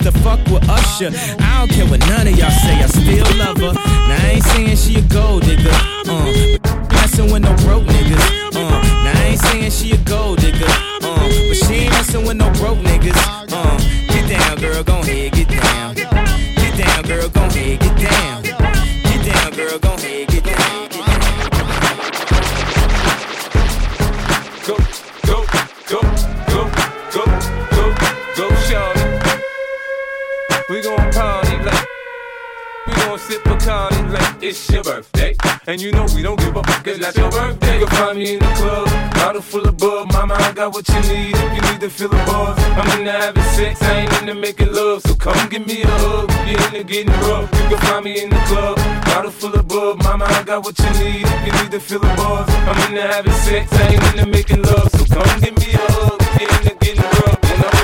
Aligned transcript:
used 0.00 0.14
to 0.14 0.22
fuck 0.22 0.40
with 0.46 0.68
Usher. 0.68 1.10
I 1.40 1.58
don't 1.58 1.70
care 1.70 1.86
what 1.86 2.00
none 2.00 2.26
of 2.26 2.36
y'all 2.38 2.50
say, 2.50 2.82
I 2.82 2.86
still 2.86 3.26
love 3.38 3.58
her. 3.58 3.72
Now 3.72 4.16
I 4.16 4.30
ain't 4.34 4.44
saying 4.44 4.76
she 4.76 4.98
a 4.98 5.02
gold 5.02 5.42
digger, 5.42 5.70
uh, 5.72 6.88
messing 6.92 7.32
with 7.32 7.42
no 7.42 7.54
broke 7.64 7.84
niggas, 7.84 8.54
uh. 8.54 8.82
Now 9.04 9.12
I 9.14 9.24
ain't 9.30 9.40
saying 9.40 9.70
she 9.70 9.92
a 9.92 9.98
gold 9.98 10.38
digger, 10.38 10.64
uh, 10.66 11.00
but 11.02 11.56
she 11.56 11.74
ain't 11.84 11.92
messing 11.92 12.26
with 12.26 12.36
no 12.36 12.50
broke 12.54 12.78
niggas, 12.78 13.16
uh. 13.52 13.78
Get 14.08 14.28
down, 14.28 14.58
girl, 14.58 14.82
gon' 14.82 15.02
ahead, 15.02 15.32
get 15.32 15.48
down. 15.48 15.94
Get 15.94 16.78
down, 16.78 17.02
girl, 17.04 17.28
gon' 17.28 17.50
ahead, 17.50 17.79
it's 34.50 34.70
your 34.70 34.82
birthday. 34.82 35.36
And 35.66 35.80
you 35.80 35.92
know 35.92 36.06
we 36.14 36.22
don't 36.22 36.38
give 36.38 36.56
a 36.56 36.62
fuck, 36.62 36.86
it's 36.86 36.98
not 36.98 37.16
your 37.16 37.30
birthday. 37.30 37.78
You'll 37.78 37.88
find 37.88 38.18
me 38.18 38.34
in 38.34 38.38
the 38.40 38.52
club, 38.58 38.88
bottle 39.14 39.42
full 39.42 39.66
of 39.66 39.78
bub. 39.78 40.12
Mama, 40.12 40.34
I 40.34 40.52
got 40.52 40.74
what 40.74 40.88
you 40.88 41.00
need 41.12 41.36
if 41.36 41.54
you 41.54 41.62
need 41.70 41.80
to 41.80 41.88
feel 41.88 42.08
the 42.08 42.16
buzz. 42.26 42.58
I'm 42.58 42.98
into 42.98 43.12
having 43.12 43.42
sex, 43.54 43.80
I 43.82 44.00
ain't 44.00 44.12
into 44.20 44.34
making 44.34 44.72
love. 44.72 45.02
So 45.02 45.14
come 45.14 45.48
give 45.48 45.66
me 45.66 45.82
a 45.82 45.86
hug, 45.86 46.30
if 46.30 46.48
you're 46.50 46.66
into 46.66 46.84
getting 46.84 47.12
rough. 47.28 47.48
You 47.54 47.68
can 47.70 47.78
find 47.86 48.04
me 48.04 48.22
in 48.22 48.30
the 48.30 48.40
club, 48.50 48.76
bottle 49.06 49.30
full 49.30 49.54
of 49.54 49.68
bub. 49.68 50.02
Mama, 50.02 50.24
I 50.26 50.42
got 50.42 50.64
what 50.64 50.78
you 50.78 50.90
need 50.98 51.22
if 51.24 51.46
you 51.46 51.52
need 51.62 51.70
to 51.70 51.80
feel 51.80 52.00
the 52.00 52.12
buzz. 52.18 52.48
I'm 52.50 52.90
into 52.90 53.02
having 53.02 53.32
sex, 53.46 53.72
I 53.72 53.94
ain't 53.94 54.02
into 54.10 54.26
making 54.26 54.62
love. 54.62 54.90
So 54.90 55.04
come 55.14 55.40
give 55.40 55.56
me 55.62 55.74
a 55.74 55.86
hug, 55.94 56.20
if 56.20 56.40
you're 56.40 56.50
into 56.58 56.74
getting 56.84 57.04
rough. 57.22 57.38
In 57.52 57.60
the 57.62 57.79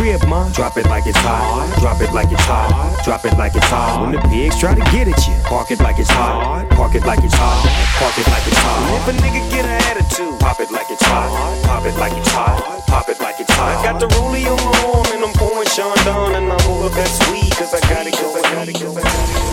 crib, 0.00 0.24
ma, 0.28 0.48
drop 0.52 0.76
it 0.78 0.86
like 0.86 1.06
it's 1.06 1.18
hot. 1.18 1.68
Drop 1.80 2.00
it 2.00 2.12
like 2.12 2.32
it's 2.32 2.44
hot. 2.44 3.04
Drop 3.04 3.24
it 3.24 3.36
like 3.36 3.54
it's 3.54 3.66
hot. 3.66 4.00
When 4.00 4.12
the 4.12 4.20
pigs 4.28 4.58
try 4.58 4.74
to 4.74 4.80
get 4.90 5.08
at 5.08 5.20
you, 5.28 5.34
park 5.44 5.70
it 5.70 5.80
like 5.80 5.98
it's 5.98 6.10
hot. 6.10 6.68
Park 6.70 6.94
it 6.94 7.04
like 7.04 7.22
it's 7.22 7.34
hot. 7.34 7.60
Park 8.00 8.16
it 8.16 8.26
like 8.32 8.46
it's 8.48 8.56
hot. 8.56 8.80
If 8.96 9.08
a 9.12 9.12
nigga 9.20 9.40
get 9.52 9.64
an 9.66 9.76
attitude, 9.92 10.40
pop 10.40 10.60
it 10.60 10.70
like 10.70 10.90
it's 10.90 11.04
hot. 11.04 11.28
Pop 11.64 11.84
it 11.84 11.96
like 12.00 12.16
it's 12.16 12.32
hot. 12.32 12.86
Pop 12.86 13.08
it 13.08 13.20
like 13.20 13.38
it's 13.40 13.52
hot. 13.52 13.76
I 13.76 13.82
got 13.84 14.00
the 14.00 14.06
rollie 14.16 14.46
on 14.48 14.56
my 14.56 14.72
arm 14.88 15.06
and 15.12 15.22
I'm 15.24 15.32
pouring 15.36 15.68
Sean 15.68 15.96
down 16.08 16.34
and 16.34 16.50
I'm 16.52 16.64
over 16.72 16.88
that 16.88 17.10
sweet 17.20 17.52
cause 17.56 17.74
I 17.74 17.80
gotta 17.92 18.10
go, 18.10 18.32
I 18.32 18.42
gotta 18.56 18.72
go, 18.72 18.96
I 18.96 19.02
gotta 19.04 19.32
go. 19.36 19.50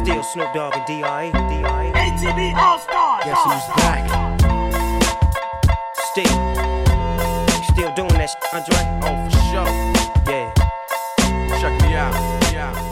Still 0.00 0.22
Snoop 0.22 0.52
Dogg 0.54 0.74
and 0.76 0.86
D.I. 0.86 1.30
D.I. 1.30 1.92
ATV 1.94 2.54
All 2.56 2.78
Stars. 2.78 3.24
Guess 3.24 3.38
who's 3.44 3.66
back? 3.76 4.31
Still. 6.12 6.26
Still 7.72 7.94
doing 7.94 8.12
that 8.18 8.28
shit, 8.28 8.52
Andre? 8.52 8.76
Oh, 9.00 9.16
for 9.24 9.40
sure. 9.48 9.70
Yeah. 10.28 10.52
Check 11.58 11.80
me 11.80 11.94
out. 11.94 12.52
Yeah. 12.52 12.91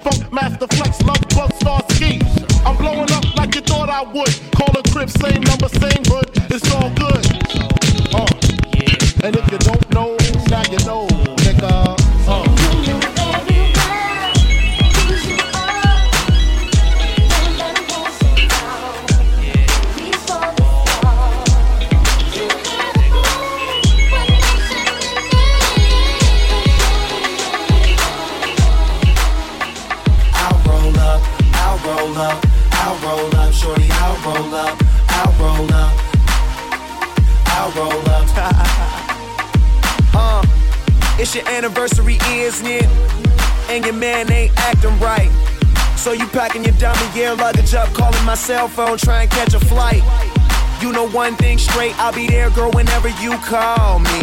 Up, 47.73 47.93
calling 47.93 48.23
my 48.25 48.35
cell 48.35 48.67
phone, 48.67 48.97
trying 48.97 49.29
to 49.29 49.35
catch 49.35 49.53
a 49.53 49.59
flight. 49.59 50.03
You 50.81 50.91
know 50.91 51.07
one 51.09 51.35
thing 51.35 51.57
straight, 51.57 51.97
I'll 51.99 52.13
be 52.13 52.27
there, 52.27 52.49
girl, 52.49 52.71
whenever 52.71 53.09
you 53.21 53.37
call 53.37 53.99
me. 53.99 54.21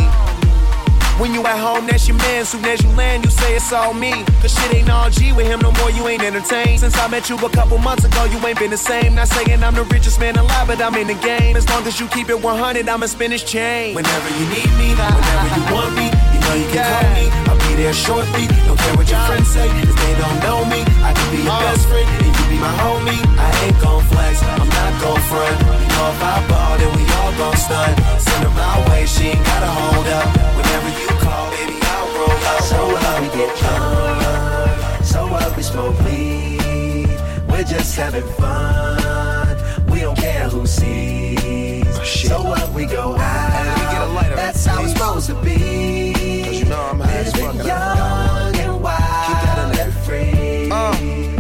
When 1.19 1.35
you 1.35 1.45
at 1.47 1.59
home, 1.59 1.87
that's 1.87 2.07
your 2.07 2.17
man. 2.17 2.45
Soon 2.45 2.65
as 2.65 2.81
you 2.83 2.91
land, 2.91 3.25
you 3.25 3.31
say 3.31 3.57
it's 3.57 3.73
all 3.73 3.93
me. 3.93 4.13
Cause 4.41 4.55
shit 4.55 4.75
ain't 4.75 4.89
all 4.89 5.11
G 5.11 5.33
with 5.33 5.47
him 5.47 5.61
no 5.61 5.73
more, 5.73 5.91
you 5.91 6.07
ain't 6.07 6.23
entertained. 6.23 6.81
Since 6.81 6.97
I 6.97 7.09
met 7.09 7.29
you 7.29 7.37
a 7.37 7.51
couple 7.51 7.77
months 7.79 8.05
ago, 8.05 8.25
you 8.27 8.39
ain't 8.47 8.59
been 8.59 8.71
the 8.71 8.77
same. 8.77 9.17
Not 9.17 9.27
saying 9.27 9.65
I'm 9.65 9.75
the 9.75 9.83
richest 9.85 10.21
man 10.21 10.37
alive, 10.37 10.69
but 10.69 10.81
I'm 10.81 10.95
in 10.95 11.09
the 11.09 11.19
game. 11.19 11.57
As 11.57 11.69
long 11.71 11.85
as 11.87 11.99
you 11.99 12.07
keep 12.09 12.29
it 12.29 12.41
100, 12.41 12.89
I'ma 12.89 13.07
spin 13.07 13.31
this 13.31 13.43
chain. 13.43 13.95
Whenever 13.95 14.29
you 14.39 14.47
need 14.47 14.71
me, 14.79 14.95
whenever 14.95 15.49
you 15.59 15.75
want 15.75 15.95
me, 15.97 16.07
you 16.07 16.39
know 16.39 16.55
you 16.55 16.69
can 16.71 16.87
call 16.87 17.11
me. 17.15 17.27
I'll 17.51 17.59
be 17.67 17.75
there 17.83 17.93
shortly. 17.95 18.47
Don't 18.67 18.79
care 18.79 18.97
what 18.97 19.11
your 19.11 19.21
friends 19.27 19.49
say, 19.49 19.67
cause 19.67 19.97
they 19.97 20.15
don't 20.23 20.39
know 20.47 20.65
me. 20.67 20.87
I 21.03 21.13
can 21.15 21.29
be 21.35 21.43
your 21.43 21.51
uh. 21.51 21.67
best 21.67 21.89
friend, 21.89 22.07
and 22.07 22.28
my 22.61 22.73
homie. 22.83 23.23
I 23.39 23.51
ain't 23.65 23.81
gon' 23.81 24.03
flex, 24.11 24.43
I'm 24.43 24.69
not 24.69 24.93
gon' 25.03 25.21
front. 25.31 25.57
You 25.61 25.89
know 25.95 26.07
if 26.15 26.23
I 26.23 26.37
ball, 26.49 26.75
then 26.79 26.91
we 26.97 27.05
all 27.19 27.33
gon' 27.41 27.57
stunt. 27.57 27.95
Send 28.21 28.45
her 28.45 28.51
my 28.51 28.75
way, 28.91 29.07
she 29.07 29.25
ain't 29.35 29.45
gotta 29.45 29.71
hold 29.79 30.07
up. 30.07 30.29
Whenever 30.59 30.91
you 31.01 31.09
call, 31.25 31.51
baby, 31.51 31.79
I'll 31.83 32.09
roll 32.17 32.45
up. 32.53 32.61
So 32.71 32.79
what 32.93 33.21
we 33.23 33.29
get 33.39 33.51
drunk, 33.59 35.05
so 35.05 35.27
what 35.27 35.57
we 35.57 35.63
smoke 35.63 35.99
weed. 36.05 37.09
We're 37.49 37.65
just 37.65 37.97
having 37.97 38.27
fun. 38.39 39.57
We 39.91 40.01
don't 40.01 40.17
care 40.17 40.49
who 40.49 40.67
sees. 40.67 41.87
So 42.07 42.43
what 42.43 42.69
we 42.73 42.87
go 42.87 43.17
out. 43.17 44.37
That's 44.37 44.65
how 44.65 44.83
it's 44.83 44.93
supposed 44.93 45.27
to 45.29 45.35
be. 45.43 46.43
Cause 46.45 46.59
you 46.61 46.67
know 46.67 46.81
I'm 46.81 47.01
high 47.01 47.13
as 47.13 47.33
fuck. 47.33 47.55
Living 47.55 47.67
young 47.67 48.57
and 48.57 48.81
wild 48.83 49.79
and 49.79 49.93
free. 50.05 50.71
Uh, 50.71 51.38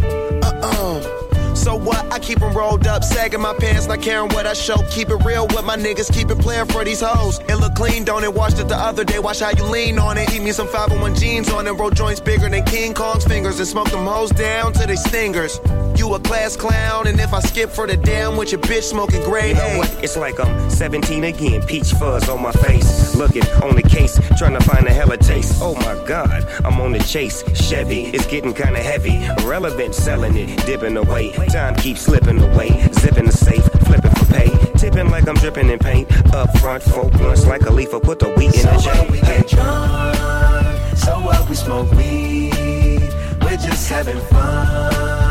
So 1.58 1.74
what? 1.74 2.10
I 2.12 2.20
keep 2.20 2.38
them 2.38 2.54
rolled 2.54 2.86
up, 2.86 3.02
sagging 3.02 3.40
my 3.40 3.52
pants, 3.52 3.86
not 3.88 4.00
caring 4.00 4.28
what 4.30 4.46
I 4.46 4.52
show. 4.52 4.76
Keep 4.90 5.10
it 5.10 5.24
real 5.24 5.46
with 5.48 5.64
my 5.64 5.76
niggas, 5.76 6.12
keep 6.12 6.30
it 6.30 6.38
playing 6.38 6.66
for 6.66 6.84
these 6.84 7.00
hoes. 7.00 7.40
It 7.48 7.56
look 7.56 7.74
clean, 7.74 8.04
don't 8.04 8.22
it? 8.22 8.32
Washed 8.32 8.60
it 8.60 8.68
the 8.68 8.76
other 8.76 9.04
day, 9.04 9.18
watch 9.18 9.40
how 9.40 9.50
you 9.50 9.64
lean 9.64 9.98
on 9.98 10.16
it. 10.18 10.32
Eat 10.32 10.42
me 10.42 10.52
some 10.52 10.68
501 10.68 11.16
jeans 11.16 11.50
on 11.50 11.66
it, 11.66 11.72
roll 11.72 11.90
joints 11.90 12.20
bigger 12.20 12.48
than 12.48 12.64
King 12.64 12.94
Kong's 12.94 13.24
fingers, 13.24 13.58
and 13.58 13.68
smoke 13.68 13.90
them 13.90 14.06
hoes 14.06 14.30
down 14.30 14.72
to 14.74 14.86
they 14.86 14.96
stingers. 14.96 15.58
You 15.98 16.14
a 16.14 16.20
class 16.20 16.56
clown, 16.56 17.08
and 17.08 17.18
if 17.18 17.34
I 17.34 17.40
skip 17.40 17.70
for 17.70 17.84
the 17.88 17.96
damn 17.96 18.36
with 18.36 18.52
your 18.52 18.60
bitch 18.60 18.84
smoking 18.84 19.20
gray 19.24 19.48
You 19.48 19.54
know 19.54 19.78
what? 19.78 20.04
It's 20.04 20.16
like 20.16 20.38
I'm 20.38 20.70
17 20.70 21.24
again. 21.24 21.60
Peach 21.66 21.90
fuzz 21.94 22.28
on 22.28 22.40
my 22.40 22.52
face. 22.52 23.16
Looking 23.16 23.42
on 23.64 23.74
the 23.74 23.82
case, 23.82 24.16
trying 24.38 24.56
to 24.56 24.60
find 24.60 24.86
a 24.86 24.92
hella 24.92 25.16
taste. 25.16 25.58
Oh 25.60 25.74
my 25.74 26.00
god, 26.06 26.46
I'm 26.64 26.80
on 26.80 26.92
the 26.92 27.00
chase. 27.00 27.42
Chevy, 27.52 28.04
it's 28.14 28.26
getting 28.26 28.54
kinda 28.54 28.78
heavy. 28.78 29.18
Relevant, 29.44 29.92
selling 29.92 30.36
it, 30.36 30.64
dipping 30.66 30.96
away. 30.96 31.32
Time 31.48 31.74
keeps 31.74 32.02
slipping 32.02 32.40
away. 32.40 32.70
Zipping 32.92 33.26
the 33.26 33.32
safe, 33.32 33.64
flipping 33.86 34.12
for 34.12 34.26
pay. 34.32 34.50
Tipping 34.78 35.10
like 35.10 35.26
I'm 35.28 35.34
dripping 35.34 35.68
in 35.68 35.80
paint. 35.80 36.06
Up 36.32 36.56
front, 36.58 36.84
folk 36.84 37.10
blunts 37.14 37.44
like 37.44 37.62
a 37.62 37.72
leaf. 37.72 37.90
Put 37.90 38.20
the 38.20 38.28
wheat 38.36 38.54
in 38.54 38.60
So 38.60 38.70
the 38.70 38.98
what 38.98 39.10
we 39.10 39.20
get 39.20 39.48
drunk, 39.48 40.96
so 40.96 41.18
what 41.18 41.48
we 41.48 41.56
smoke 41.56 41.90
weed. 41.90 43.10
We're 43.42 43.56
just 43.56 43.88
having 43.88 44.20
fun. 44.30 45.27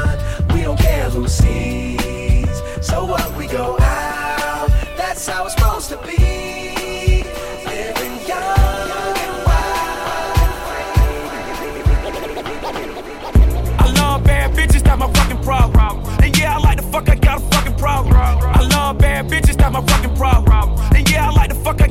Don't 0.68 0.78
care 0.78 1.10
who 1.10 1.26
sees. 1.30 2.62
So 2.82 3.06
what 3.06 3.34
we 3.38 3.48
go 3.48 3.80
out. 3.80 4.70
That's 4.98 5.26
how 5.26 5.46
it's 5.46 5.54
supposed 5.54 5.88
to 5.92 5.98
be. 6.06 7.24
Living 7.66 8.20
young 8.28 9.16
and 9.24 9.46
I 13.80 13.94
love 13.96 14.26
bad 14.26 14.52
bitches, 14.58 14.84
that's 14.84 15.00
my 15.00 15.10
fucking 15.14 15.42
problem. 15.42 16.04
And 16.22 16.38
yeah, 16.38 16.58
I 16.58 16.60
like 16.60 16.82
the 16.82 16.88
fuck, 16.92 17.08
I 17.08 17.16
got 17.16 17.38
a 17.42 17.46
fucking 17.46 17.76
problem. 17.76 18.18
I 18.18 18.60
love 18.64 18.98
bad 18.98 19.30
bitches, 19.30 19.56
that's 19.56 19.72
my 19.72 19.82
fucking 19.82 20.16
problem. 20.18 20.78
And 20.94 21.10
yeah, 21.10 21.30
I 21.30 21.32
like 21.32 21.48
the 21.48 21.56
fuck, 21.56 21.82
I 21.82 21.88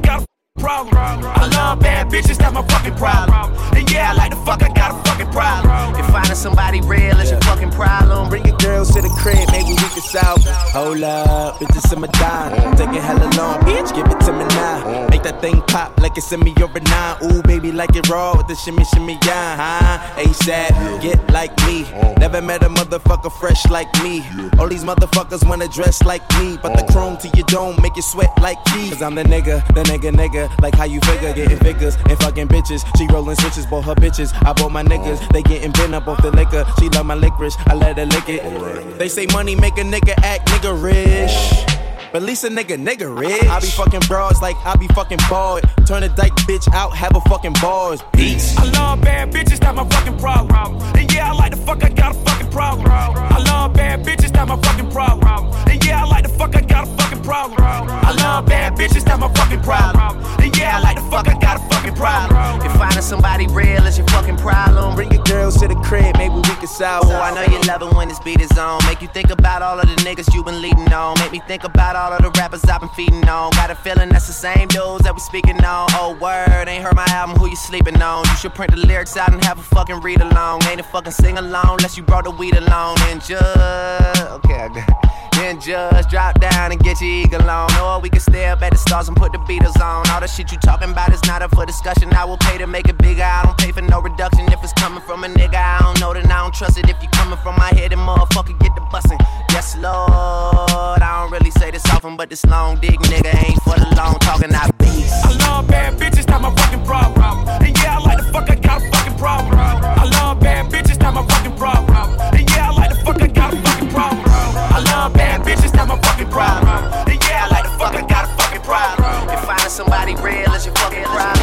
problem. 0.66 0.96
I 0.98 1.46
love 1.54 1.78
bad 1.78 2.08
bitches, 2.08 2.38
that's 2.38 2.52
my 2.52 2.66
fucking 2.66 2.96
problem. 2.96 3.54
And 3.76 3.88
yeah, 3.92 4.10
I 4.10 4.14
like 4.14 4.30
the 4.30 4.42
fuck, 4.44 4.64
I 4.64 4.68
got 4.72 4.90
a 4.90 4.98
fucking 5.08 5.30
problem. 5.30 5.94
If 5.94 6.06
finding 6.06 6.34
somebody 6.34 6.80
real 6.80 7.16
is 7.20 7.30
your 7.30 7.40
fucking 7.42 7.70
problem, 7.70 8.28
Bring 8.28 8.44
your 8.44 8.56
girls 8.56 8.90
to 8.94 9.00
the 9.00 9.08
crib, 9.22 9.46
maybe 9.52 9.70
we 9.70 9.88
can 9.94 10.02
solve. 10.02 10.42
Hold 10.74 11.02
up, 11.04 11.60
bitch, 11.60 11.68
bitches 11.68 11.92
in 11.92 12.00
my 12.00 12.08
dime. 12.08 12.76
Taking 12.76 12.94
hella 12.94 13.30
long, 13.38 13.60
bitch, 13.60 13.94
give 13.94 14.06
it 14.06 14.20
to 14.26 14.32
me 14.32 14.44
now. 14.58 15.06
Make 15.08 15.22
that 15.22 15.40
thing 15.40 15.62
pop 15.68 16.00
like 16.00 16.18
it's 16.18 16.32
in 16.32 16.40
me 16.40 16.52
over 16.60 16.80
nine. 16.80 17.16
Ooh, 17.22 17.42
baby, 17.42 17.70
like 17.70 17.94
it 17.94 18.08
raw 18.08 18.36
with 18.36 18.48
the 18.48 18.56
shimmy, 18.56 18.84
shimmy, 18.86 19.18
yeah, 19.24 19.54
huh? 19.54 20.20
ASAP, 20.20 21.00
get 21.00 21.18
like 21.30 21.54
me. 21.66 21.86
Never 22.18 22.42
met 22.42 22.64
a 22.64 22.68
motherfucker 22.68 23.30
fresh 23.38 23.64
like 23.70 23.92
me. 24.02 24.24
All 24.58 24.68
these 24.68 24.82
motherfuckers 24.82 25.46
wanna 25.48 25.68
dress 25.68 26.02
like 26.02 26.24
me. 26.40 26.58
But 26.60 26.76
the 26.76 26.84
chrome 26.92 27.16
to 27.18 27.28
your 27.36 27.46
dome 27.46 27.80
make 27.82 27.94
you 27.94 28.02
sweat 28.02 28.32
like 28.42 28.58
me. 28.74 28.90
Cause 28.90 29.02
I'm 29.02 29.14
the 29.14 29.22
nigga, 29.22 29.64
the 29.68 29.82
nigga, 29.84 30.10
nigga. 30.10 30.56
Like 30.61 30.75
how 30.75 30.85
you 30.85 31.00
figure, 31.00 31.32
getting 31.32 31.58
figures 31.58 31.97
and 32.08 32.19
fucking 32.19 32.49
bitches. 32.49 32.85
She 32.97 33.06
rolling 33.08 33.37
switches, 33.37 33.67
bought 33.67 33.85
her 33.85 33.94
bitches. 33.94 34.32
I 34.47 34.53
bought 34.53 34.73
my 34.73 34.82
niggas, 34.82 35.29
they 35.32 35.43
getting 35.43 35.73
bent 35.73 35.94
up 35.94 36.08
off 36.08 36.23
the 36.23 36.31
liquor. 36.31 36.64
She 36.79 36.88
love 36.91 37.06
my 37.06 37.14
licorice, 37.14 37.56
I 37.67 37.75
let 37.75 37.99
her 37.99 38.06
lick 38.06 38.29
it. 38.29 38.99
They 38.99 39.08
say 39.08 39.26
money 39.32 39.55
make 39.55 39.79
a 39.79 39.82
nigga 39.82 40.14
act 40.23 40.49
nigga 40.49 40.82
rich. 40.82 41.86
But 42.16 42.22
at 42.22 42.28
least 42.28 42.44
a 42.44 42.48
nigga, 42.48 42.82
nigga 42.82 43.14
rich. 43.14 43.42
I 43.42 43.60
be 43.60 43.66
fucking 43.66 44.00
broads 44.08 44.40
like 44.40 44.56
I 44.64 44.74
be 44.76 44.88
fucking 44.88 45.18
bald. 45.28 45.60
Turn 45.86 46.02
a 46.02 46.08
dyke 46.08 46.32
bitch 46.48 46.66
out, 46.72 46.96
have 46.96 47.14
a 47.14 47.20
fucking 47.28 47.52
bars. 47.60 48.00
Beats. 48.14 48.56
I 48.56 48.64
love 48.70 49.02
bad 49.02 49.30
bitches, 49.34 49.60
that's 49.60 49.76
my 49.76 49.86
fucking 49.86 50.16
problem. 50.16 50.80
And 50.96 51.12
yeah, 51.12 51.30
I 51.30 51.34
like 51.34 51.50
the 51.50 51.58
fuck, 51.58 51.84
I 51.84 51.90
got 51.90 52.16
a 52.16 52.18
fucking 52.20 52.50
problem. 52.50 52.86
I 52.90 53.38
love 53.44 53.74
bad 53.74 54.02
bitches, 54.02 54.32
that's 54.32 54.48
my 54.48 54.56
fucking 54.56 54.90
problem. 54.90 55.52
And 55.68 55.84
yeah, 55.84 56.04
I 56.04 56.06
like 56.06 56.22
the 56.22 56.30
fuck, 56.30 56.56
I 56.56 56.62
got 56.62 56.88
a 56.88 56.90
fucking 56.96 57.22
problem. 57.22 57.60
I 57.60 58.12
love 58.12 58.46
bad 58.46 58.72
bitches, 58.76 59.04
that's 59.04 59.20
my 59.20 59.30
fucking 59.34 59.60
problem. 59.60 60.24
And 60.40 60.56
yeah, 60.56 60.78
I 60.78 60.80
like 60.80 60.96
the 60.96 61.02
fuck, 61.10 61.28
I 61.28 61.38
got 61.38 61.60
a 61.60 61.68
fucking 61.68 61.96
problem. 61.96 62.62
if 62.62 62.72
finding 62.78 63.02
somebody 63.02 63.46
real 63.48 63.84
is 63.84 63.98
your 63.98 64.06
fucking 64.08 64.38
problem, 64.38 64.94
Bring 64.94 65.12
your 65.12 65.22
girls 65.24 65.58
to 65.60 65.68
the 65.68 65.74
crib, 65.76 66.16
maybe 66.16 66.34
we 66.34 66.42
can 66.42 66.66
solve. 66.66 67.04
Oh, 67.08 67.20
I 67.20 67.34
know 67.34 67.42
you 67.52 67.60
love 67.68 67.82
it 67.82 67.92
when 67.94 68.08
this 68.08 68.20
beat 68.20 68.40
is 68.40 68.56
on. 68.56 68.80
Make 68.86 69.02
you 69.02 69.08
think 69.08 69.30
about 69.30 69.60
all 69.60 69.78
of 69.78 69.86
the 69.86 69.96
niggas 69.96 70.32
you 70.34 70.42
been 70.42 70.62
leading 70.62 70.92
on. 70.92 71.18
Make 71.18 71.32
me 71.32 71.42
think 71.46 71.64
about 71.64 71.96
all 71.96 72.06
of 72.12 72.23
the 72.23 72.31
rappers 72.38 72.64
I've 72.64 72.81
been 72.81 72.91
feeding 72.91 73.29
on. 73.29 73.50
Got 73.53 73.70
a 73.70 73.75
feeling 73.75 74.08
that's 74.08 74.26
the 74.26 74.32
same 74.32 74.69
dudes 74.69 75.05
that 75.05 75.14
we 75.14 75.20
speaking 75.20 75.62
on. 75.64 75.88
Oh, 75.93 76.17
word, 76.20 76.69
ain't 76.69 76.82
heard 76.85 76.97
my 76.97 77.06
album, 77.08 77.37
who 77.37 77.49
you 77.49 77.56
sleeping 77.56 78.00
on? 78.03 78.25
You 78.25 78.37
should 78.37 78.55
print 78.55 78.73
the 78.73 78.79
lyrics 78.79 79.17
out 79.17 79.32
and 79.32 79.43
have 79.44 79.58
a 79.58 79.62
fucking 79.62 80.00
read 80.00 80.20
along. 80.20 80.64
Ain't 80.64 80.81
a 80.81 80.85
fucking 80.85 81.12
sing 81.12 81.38
along 81.38 81.79
unless 81.79 81.97
you 81.97 82.03
brought 82.03 82.25
the 82.25 82.31
weed 82.31 82.56
along. 82.56 82.99
And 83.03 83.20
just, 83.20 83.43
okay, 83.43 84.55
I 84.55 84.69
got 84.69 85.06
then 85.37 85.61
just 85.61 86.08
drop 86.08 86.41
down 86.41 86.73
and 86.73 86.81
get 86.82 87.00
your 87.00 87.11
eagle 87.11 87.49
on. 87.49 87.70
Or 87.81 88.00
we 88.00 88.09
can 88.09 88.20
stay 88.20 88.47
up 88.47 88.62
at 88.62 88.73
the 88.73 88.79
stars 88.79 89.09
and 89.09 89.17
put 89.17 89.32
the 89.32 89.38
Beatles 89.38 89.81
on. 89.81 90.09
All 90.11 90.20
the 90.20 90.26
shit 90.26 90.50
you 90.50 90.59
talking 90.59 90.91
about 90.91 91.12
is 91.12 91.23
not 91.25 91.43
up 91.43 91.55
for 91.55 91.67
discussion. 91.67 92.12
I 92.14 92.25
will 92.25 92.38
pay 92.38 92.59
to 92.59 92.67
make 92.67 92.88
it 92.88 92.99
bigger. 92.99 93.23
I 93.23 93.43
don't 93.44 93.59
pay 93.59 93.70
for 93.70 93.82
no 93.82 94.00
reduction. 94.00 94.50
If 94.52 94.62
it's 94.64 94.73
coming 94.73 95.02
from 95.02 95.25
a 95.25 95.29
nigga, 95.29 95.56
I 95.56 95.79
don't 95.82 96.00
know, 96.00 96.14
then 96.14 96.26
I 96.26 96.43
don't 96.43 96.55
trust 96.55 96.79
it. 96.79 96.88
If 96.88 97.02
you 97.02 97.09
coming 97.11 97.38
from 97.38 97.56
my 97.56 97.69
head, 97.75 97.93
then 97.93 97.99
motherfucker 97.99 98.59
get 98.59 98.75
the 98.75 98.81
bussin'. 98.93 99.20
Yes, 99.50 99.76
Lord. 99.76 101.02
I 101.02 101.23
don't 101.23 101.32
really 101.32 101.50
say 101.50 101.70
this 101.70 101.85
often, 101.96 102.16
but 102.16 102.28
this 102.28 102.44
long 102.46 102.76
dick 102.78 102.99
nigga 103.11 103.32
ain't 103.49 103.61
for 103.62 103.75
the 103.78 103.88
long 103.97 104.18
talking. 104.21 104.54
I 104.54 104.71
beats. 104.78 105.12
I 105.25 105.32
love 105.47 105.66
bad 105.66 105.99
bitches, 105.99 106.26
that's 106.26 106.42
my 106.42 106.54
fucking 106.54 106.85
problem. 106.85 107.49
And 107.64 107.76
yeah, 107.78 107.97
I 107.97 108.00
like 108.04 108.18
the 108.18 108.32
fuck, 108.32 108.50
I 108.50 108.54
got 108.56 108.82
a 108.82 108.90
fucking 108.90 109.18
problem. 109.18 109.59
I 109.59 110.04
love 110.04 110.40
bad 110.40 110.66
bitches, 110.71 110.99
that's 110.99 111.14
my 111.14 111.26
fucking 111.26 111.56
problem. 111.56 112.21
And 112.37 112.50
yeah, 112.50 112.71
I 112.71 112.73
like 112.76 112.90
the 112.90 113.00
fuck, 113.04 113.23
I 113.23 113.26
got 113.28 113.54
a 113.54 113.56
fucking 113.56 113.88
problem. 113.88 114.25
I 114.28 114.80
love 114.92 115.14
bad 115.14 115.40
bitches, 115.40 115.73
that's 115.73 115.88
my 115.88 115.99
fucking 116.00 116.30
problem. 116.30 116.85
And 117.09 117.18
yeah, 117.25 117.44
I 117.44 117.49
like 117.49 117.64
the 117.64 117.75
fuck, 117.78 117.94
I 117.94 118.02
got 118.06 118.25
a 118.25 118.30
fucking 118.37 118.62
problem. 118.62 119.30
If 119.30 119.40
finding 119.44 119.71
somebody 119.71 120.14
real 120.16 120.52
is 120.52 120.66
your 120.66 120.75
fucking 120.75 121.04
problem. 121.04 121.36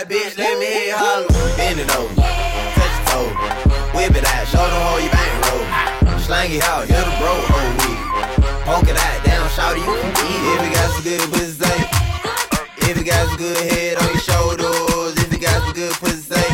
Knot 0.00 0.10
bitch, 0.10 0.38
let 0.38 0.58
me 0.58 0.66
hit 0.66 0.94
holler. 0.94 1.28
Bend 1.56 1.80
it 1.80 1.90
over, 1.96 2.14
touch 2.14 2.94
your 2.96 3.04
toe, 3.10 3.28
whip 3.96 4.14
it 4.16 4.24
out, 4.24 4.46
show 4.48 4.64
them 4.64 4.80
how 4.80 4.98
you 4.98 5.10
bang 5.10 5.36
roll. 5.44 6.18
Slang 6.20 6.52
it 6.52 6.62
out, 6.64 6.88
you're 6.88 7.04
the 7.04 7.14
bro, 7.18 7.32
hold 7.48 7.74
weed. 7.84 8.00
Poke 8.64 8.88
it 8.88 8.96
out, 8.96 9.24
down, 9.24 9.48
shout 9.50 9.76
it, 9.76 9.80
you 9.80 9.92
can 10.00 10.12
eat. 10.24 10.42
If 10.52 10.60
you 10.64 10.72
got 10.72 10.88
some 10.92 11.04
good 11.04 11.20
pussy, 11.32 11.52
say. 11.60 11.78
If 12.88 12.96
you 12.98 13.04
got 13.04 13.28
some 13.28 13.38
good 13.38 13.56
head 13.72 13.98
on 13.98 14.08
your 14.08 14.24
shoulders, 14.24 15.16
if 15.18 15.32
you 15.32 15.38
got 15.38 15.62
some 15.64 15.74
good 15.74 15.92
pussy, 15.94 16.34
say. 16.34 16.48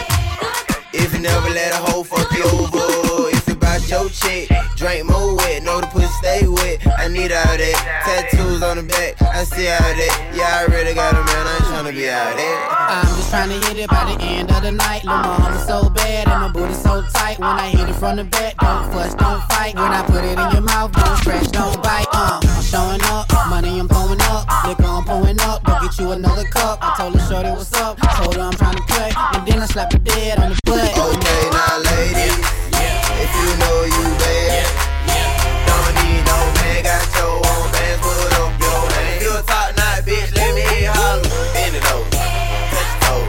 If 0.92 1.12
you 1.12 1.20
never 1.20 1.50
let 1.50 1.72
a 1.72 1.76
hoe 1.76 2.02
fuck 2.02 2.30
you 2.32 2.44
over, 2.44 3.30
if 3.30 3.46
you 3.48 3.54
bout 3.54 3.88
your 3.88 4.08
chick, 4.08 4.50
drink 4.76 5.06
more 5.06 5.36
wet, 5.36 5.62
know 5.62 5.80
the 5.80 5.86
pussy 6.36 6.46
stay 6.46 6.48
wet. 6.48 6.98
I 6.98 7.08
need 7.08 7.32
all 7.32 7.56
that. 7.56 8.02
Tattoos 8.04 8.62
on 8.62 8.76
the 8.76 8.82
back, 8.82 9.20
I 9.22 9.44
see 9.44 9.68
all 9.68 9.78
that. 9.78 10.32
Yeah, 10.34 10.60
I 10.60 10.64
really 10.72 10.94
got 10.94 11.12
a 11.14 11.22
man, 11.24 11.46
I 11.46 11.54
ain't 11.54 11.64
tryna 11.64 11.94
be 11.94 12.08
out 12.08 12.36
there. 12.36 12.58
I'm 12.70 13.06
just 13.16 13.30
trying 13.30 13.48
to 13.48 13.66
hit 13.66 13.78
it 13.78 13.90
by 13.90 14.04
the 14.12 14.22
end 14.22 14.50
of 14.50 14.62
the 14.62 14.72
night. 14.72 15.04
Lil' 15.04 15.16
mama 15.16 15.64
so 15.66 15.90
bad 15.90 16.28
and 16.28 16.40
my 16.40 16.52
booty 16.52 16.74
so 16.74 17.02
tight. 17.12 17.38
When 17.38 17.48
I 17.48 17.68
hit 17.68 17.88
it 17.88 17.94
from 17.94 18.16
the 18.16 18.24
back, 18.24 18.56
don't 18.58 18.92
fuss, 18.92 19.14
don't 19.14 19.42
fight. 19.50 19.74
When 19.74 19.92
I 19.92 20.02
put 20.06 20.24
it 20.24 20.38
in 20.38 20.50
your 20.52 20.62
mouth, 20.62 20.92
don't 20.92 21.16
scratch, 21.18 21.48
don't 21.50 21.82
bite. 21.82 22.06
Uh, 22.12 22.40
I'm 22.42 22.62
showing 22.62 23.02
up, 23.04 23.30
money 23.48 23.78
I'm 23.78 23.88
pouring 23.88 24.20
up, 24.22 24.46
liquor 24.66 24.84
I'm 24.84 25.04
pouring 25.04 25.40
up. 25.40 25.64
Go 25.64 25.80
get 25.80 25.98
you 25.98 26.12
another 26.12 26.44
cup. 26.44 26.78
I 26.82 26.96
told 26.96 27.14
her 27.14 27.26
shorty 27.28 27.50
what's 27.50 27.72
up, 27.74 27.98
told 28.16 28.36
her 28.36 28.42
I'm 28.42 28.52
trying 28.52 28.76
to 28.76 28.82
play, 28.82 29.12
and 29.34 29.46
then 29.46 29.60
I 29.60 29.66
slapped 29.66 29.92
her 29.92 29.98
dead 29.98 30.38
on 30.38 30.50
the 30.50 30.58
butt. 30.64 30.96
Okay, 30.96 31.42
now 31.52 31.78
ladies, 31.78 32.38
if 32.72 33.06
If 33.16 33.30
you 33.34 33.48
know 33.58 33.76
you 33.84 34.04
bad, 34.18 34.36
don't 34.56 34.76
need 34.76 34.80
no 34.80 34.85
man, 36.62 36.84
got 36.84 37.02
put 38.00 38.32
up 38.38 38.52
your. 38.60 38.82
You 39.22 39.30
a 39.34 39.42
top 39.42 39.74
notch 39.76 40.04
bitch, 40.06 40.30
let 40.36 40.54
me 40.54 40.64
holler. 40.86 41.26
Bend 41.52 41.74
it 41.76 41.86
over, 41.90 42.10
touch 42.72 42.92
toe, 43.02 43.24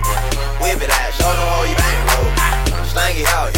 whip 0.61 0.81
it 0.81 0.89
out, 0.89 1.11
how 1.17 1.63
you 1.63 1.75
bang. 1.75 2.85
Slang 2.91 3.17
it 3.17 3.27
out, 3.27 3.56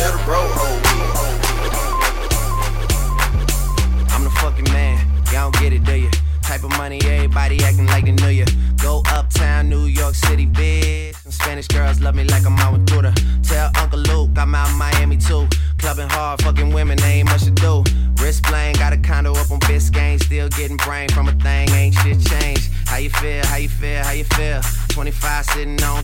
Type 6.60 6.72
of 6.72 6.78
money, 6.78 7.00
everybody 7.06 7.64
acting 7.64 7.86
like 7.86 8.04
they 8.04 8.12
knew 8.12 8.28
you. 8.28 8.46
Go 8.84 9.02
uptown, 9.08 9.70
New 9.70 9.86
York 9.86 10.14
City, 10.14 10.46
bitch. 10.46 11.16
Some 11.16 11.32
Spanish 11.32 11.68
girls 11.70 12.02
love 12.02 12.16
me 12.16 12.26
like 12.26 12.46
I'm 12.46 12.60
out 12.60 12.74
with 12.74 12.86
Duda. 12.86 13.16
Tell 13.48 13.72
Uncle 13.78 14.00
Luke 14.00 14.32
I'm 14.36 14.54
out 14.54 14.70
in 14.70 14.78
Miami 14.78 15.16
too. 15.16 15.48
Clubbing 15.78 16.10
hard, 16.10 16.42
fucking 16.42 16.74
women, 16.74 17.02
ain't 17.04 17.30
much 17.30 17.46
to 17.46 17.52
do. 17.52 17.86
Wrist 18.22 18.44
playing, 18.44 18.76
got 18.76 18.92
a 18.92 18.98
condo 18.98 19.32
up 19.32 19.50
on 19.52 19.62
Biscayne. 19.62 20.22
Still 20.22 20.50
getting 20.50 20.76
brain 20.76 21.08
from 21.08 21.30
a 21.30 21.32
thing, 21.32 21.70
ain't 21.70 21.96
shit 21.96 22.20
changed. 22.20 22.70
How 22.88 22.98
you 22.98 23.10
feel, 23.10 23.46
how 23.46 23.56
you 23.56 23.70
feel, 23.70 24.04
how 24.04 24.12
you 24.12 24.26
feel? 24.26 24.60
25 24.90 25.46
sitting 25.46 25.82
on 25.84 26.04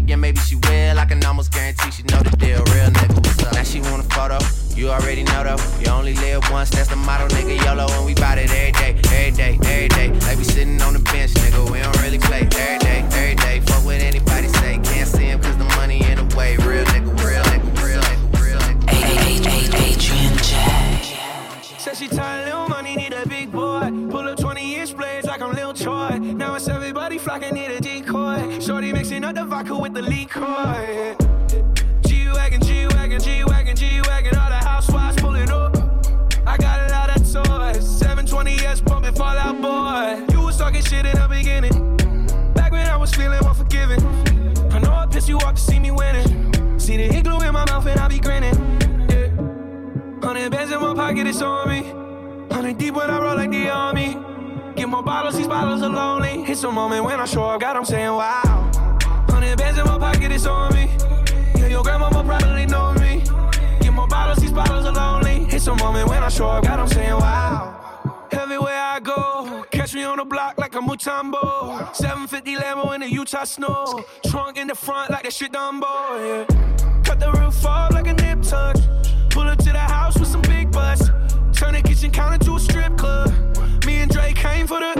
again, 0.00 0.20
maybe 0.20 0.38
she 0.40 0.56
will. 0.56 0.98
I 0.98 1.04
can 1.04 1.24
almost 1.24 1.52
guarantee 1.52 1.90
she 1.90 2.02
know 2.04 2.20
the 2.22 2.34
deal. 2.36 2.62
Real 2.72 2.90
nigga, 2.90 3.14
what's 3.14 3.44
up? 3.44 3.52
Now 3.54 3.62
she 3.62 3.80
want 3.80 4.04
a 4.04 4.08
photo. 4.14 4.38
You 4.74 4.88
already 4.90 5.24
know 5.24 5.44
though. 5.44 5.60
You 5.80 5.90
only 5.90 6.14
live 6.14 6.42
once, 6.50 6.70
that's 6.70 6.88
the 6.88 6.96
motto, 6.96 7.28
nigga. 7.28 7.62
YOLO, 7.64 7.86
and 7.92 8.06
we 8.06 8.14
bout 8.14 8.38
it 8.38 8.50
every 8.50 8.72
day, 8.72 8.96
every 9.12 9.30
day, 9.36 9.58
every 9.62 9.88
day. 9.88 10.08
Like 10.26 10.38
we 10.38 10.44
sitting 10.44 10.80
on 10.82 10.94
the 10.94 11.00
bench, 11.00 11.32
nigga. 11.34 11.70
We 11.70 11.80
don't 11.80 12.00
really 12.02 12.18
play 12.18 12.40
every 12.40 12.78
day, 12.78 13.04
every 13.12 13.34
day. 13.36 13.60
Fuck 13.60 13.84
what 13.84 14.00
anybody 14.00 14.48
say. 14.48 14.80
Can't 14.82 15.08
see 15.08 15.24
him 15.24 15.40
cause 15.40 15.56
the 15.58 15.68
money 15.76 16.02
in 16.04 16.16
the 16.16 16.36
way. 16.36 16.56
Real 16.56 16.84
nigga, 16.84 17.10
real 17.24 17.42
nigga, 17.50 17.68
real 17.84 18.00
nigga, 18.00 18.40
real 18.40 18.58
nigga. 18.58 18.94
Adrian 19.74 20.36
J. 20.38 21.78
Said 21.78 21.96
she 21.96 22.08
tired, 22.08 22.46
little 22.46 22.68
money, 22.68 22.96
need 22.96 23.12
a 23.12 23.26
big 23.28 23.52
boy. 23.52 23.90
Pull 24.10 24.28
up 24.28 24.38
20 24.38 24.76
inch 24.76 24.96
blades 24.96 25.26
like 25.26 25.42
I'm 25.42 25.52
Lil 25.52 25.74
Troy. 25.74 26.18
Now 26.18 26.54
it's 26.54 26.68
everybody 26.68 27.18
flocking, 27.18 27.54
need 27.54 27.70
a 27.70 27.80
decoy. 28.10 28.60
Shorty 28.60 28.92
mixing 28.92 29.24
up 29.24 29.34
the 29.34 29.44
vodka 29.44 29.76
with 29.76 29.94
the 29.94 30.02
liquor. 30.02 31.16
G 32.06 32.28
Wagon, 32.32 32.60
G 32.62 32.86
Wagon, 32.88 33.20
G 33.20 33.44
Wagon, 33.44 33.76
G 33.76 34.00
Wagon. 34.06 34.36
All 34.36 34.48
the 34.48 34.56
housewives 34.56 35.20
pulling 35.20 35.50
up. 35.50 35.76
I 36.46 36.56
got 36.56 36.88
a 36.88 36.92
lot 36.92 37.10
of 37.10 37.22
toys. 37.22 38.02
720S 38.02 38.84
pumping 38.84 39.14
Fallout 39.14 39.60
Boy. 39.60 40.26
You 40.32 40.42
was 40.44 40.58
talking 40.58 40.82
shit 40.82 41.06
in 41.06 41.16
the 41.16 41.28
beginning. 41.28 41.96
Back 42.54 42.72
when 42.72 42.86
I 42.86 42.96
was 42.96 43.14
feeling 43.14 43.44
unforgiving. 43.44 44.02
I 44.72 44.78
know 44.78 44.92
I 44.92 45.06
pissed 45.06 45.28
you 45.28 45.38
off 45.38 45.54
to 45.54 45.60
see 45.60 45.78
me 45.78 45.90
winning. 45.90 46.78
See 46.78 46.96
the 46.96 47.16
igloo 47.16 47.40
in 47.40 47.52
my 47.52 47.64
mouth 47.66 47.86
and 47.86 48.00
I 48.00 48.08
be 48.08 48.18
grinning. 48.18 48.56
Yeah. 49.08 50.26
Hundred 50.26 50.50
bands 50.50 50.72
in 50.72 50.80
my 50.80 50.94
pocket, 50.94 51.26
it's 51.26 51.42
on 51.42 51.68
me. 51.68 51.82
Hundred 52.52 52.78
deep 52.78 52.94
when 52.94 53.10
I 53.10 53.20
roll 53.20 53.36
like 53.36 53.50
the 53.50 53.68
army. 53.68 54.16
Get 54.80 54.88
more 54.88 55.02
bottles, 55.02 55.36
these 55.36 55.46
bottles 55.46 55.82
are 55.82 55.90
lonely. 55.90 56.42
It's 56.50 56.64
a 56.64 56.72
moment 56.72 57.04
when 57.04 57.20
I 57.20 57.26
show 57.26 57.44
up, 57.44 57.60
God, 57.60 57.76
I'm 57.76 57.84
saying 57.84 58.12
wow. 58.14 58.70
Hundred 59.28 59.58
bands 59.58 59.78
in 59.78 59.84
my 59.84 59.98
pocket, 59.98 60.32
it's 60.32 60.46
on 60.46 60.72
me. 60.72 60.88
Yeah, 61.54 61.66
your 61.66 61.82
grandma 61.82 62.08
will 62.08 62.24
probably 62.24 62.64
know 62.64 62.94
me. 62.94 63.22
Get 63.82 63.92
more 63.92 64.08
bottles, 64.08 64.38
these 64.38 64.52
bottles 64.52 64.86
are 64.86 64.92
lonely. 64.92 65.46
It's 65.54 65.66
a 65.66 65.74
moment 65.74 66.08
when 66.08 66.22
I 66.22 66.30
show 66.30 66.48
up, 66.48 66.64
God, 66.64 66.80
I'm 66.80 66.88
saying 66.88 67.12
wow. 67.12 68.24
Everywhere 68.30 68.80
I 68.80 69.00
go, 69.00 69.66
catch 69.70 69.92
me 69.92 70.02
on 70.04 70.16
the 70.16 70.24
block 70.24 70.56
like 70.56 70.74
a 70.74 70.78
Mutombo. 70.78 71.94
750 71.94 72.56
Lambo 72.56 72.94
in 72.94 73.02
the 73.02 73.12
Utah 73.12 73.44
snow. 73.44 74.02
Trunk 74.28 74.56
in 74.56 74.66
the 74.66 74.74
front 74.74 75.10
like 75.10 75.24
that 75.24 75.34
shit 75.34 75.52
Dumbo, 75.52 75.84
yeah. 75.84 77.02
Cut 77.04 77.20
the 77.20 77.30
roof 77.32 77.66
off 77.66 77.92
like 77.92 78.06
a 78.06 78.14
nip 78.14 78.40
tuck. 78.40 78.76
Pull 79.28 79.42
up 79.42 79.58
to 79.58 79.72
the 79.72 79.78
house 79.78 80.18
with 80.18 80.28
some 80.28 80.40
big 80.40 80.72
butts. 80.72 81.10
Turn 81.60 81.74
the 81.74 81.82
kitchen 81.82 82.10
counter 82.10 82.42
to 82.46 82.56
a 82.56 82.58
strip 82.58 82.96
club. 82.96 83.28
Me 83.84 83.96
and 83.96 84.10
Drake 84.10 84.34
came 84.34 84.66
for 84.66 84.80
the. 84.80 84.94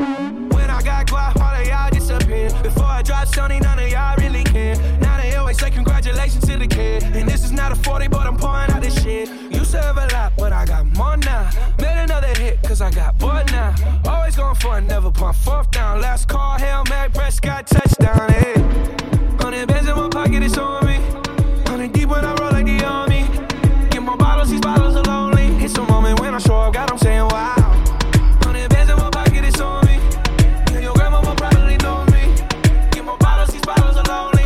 When 0.52 0.68
I 0.68 0.82
got 0.82 1.06
guap, 1.06 1.40
all 1.40 1.58
of 1.58 1.66
y'all 1.66 1.88
disappear. 1.88 2.50
Before 2.62 2.84
I 2.84 3.00
drop 3.00 3.28
Sony, 3.28 3.62
none 3.62 3.78
of 3.78 3.88
y'all 3.88 4.14
really 4.18 4.44
care. 4.44 4.76
Now 5.00 5.16
they 5.16 5.34
always 5.36 5.58
say 5.58 5.70
congratulations 5.70 6.46
to 6.48 6.58
the 6.58 6.66
kid. 6.66 7.02
And 7.02 7.26
this 7.26 7.44
is 7.44 7.50
not 7.50 7.72
a 7.72 7.76
40, 7.76 8.08
but 8.08 8.26
I'm 8.26 8.36
pouring 8.36 8.70
out 8.72 8.82
this 8.82 9.02
shit. 9.02 9.30
Used 9.50 9.70
to 9.70 9.80
have 9.80 9.96
a 9.96 10.06
lot, 10.12 10.34
but 10.36 10.52
I 10.52 10.66
got 10.66 10.84
more 10.98 11.16
now. 11.16 11.48
Made 11.78 12.02
another 12.02 12.34
hit, 12.38 12.60
cause 12.62 12.82
I 12.82 12.90
got 12.90 13.16
bored 13.18 13.50
now. 13.50 13.74
Always 14.04 14.36
going 14.36 14.56
for 14.56 14.76
it, 14.76 14.82
never 14.82 15.10
pump 15.10 15.36
fourth 15.36 15.70
down. 15.70 16.02
Last 16.02 16.28
call, 16.28 16.58
Hail 16.58 16.84
Mary, 16.90 17.08
Prescott, 17.08 17.68
touchdown, 17.68 18.28
hey. 18.32 18.52
Hundred 19.40 19.66
bands 19.66 19.88
in 19.88 19.96
my 19.96 20.10
pocket, 20.10 20.42
it's 20.42 20.58
on 20.58 20.84
me. 20.84 20.96
Hundred 21.66 21.94
deep 21.94 22.10
when 22.10 22.22
I 22.22 22.34
I 26.40 26.42
show 26.42 26.56
up, 26.56 26.72
God, 26.72 26.90
I'm 26.90 26.96
saying 26.96 27.28
wow. 27.28 27.54
Hundred 28.44 28.70
bands 28.70 28.90
in 28.90 28.96
my 28.96 29.10
pocket, 29.10 29.44
it's 29.44 29.60
on 29.60 29.84
me. 29.84 30.00
Your 30.80 30.94
grandma 30.94 31.20
probably 31.34 31.76
know 31.78 32.06
me. 32.06 32.34
Get 32.92 33.04
more 33.04 33.18
bottles, 33.18 33.50
these 33.50 33.60
bottles 33.60 33.98
are 33.98 34.04
lonely. 34.04 34.44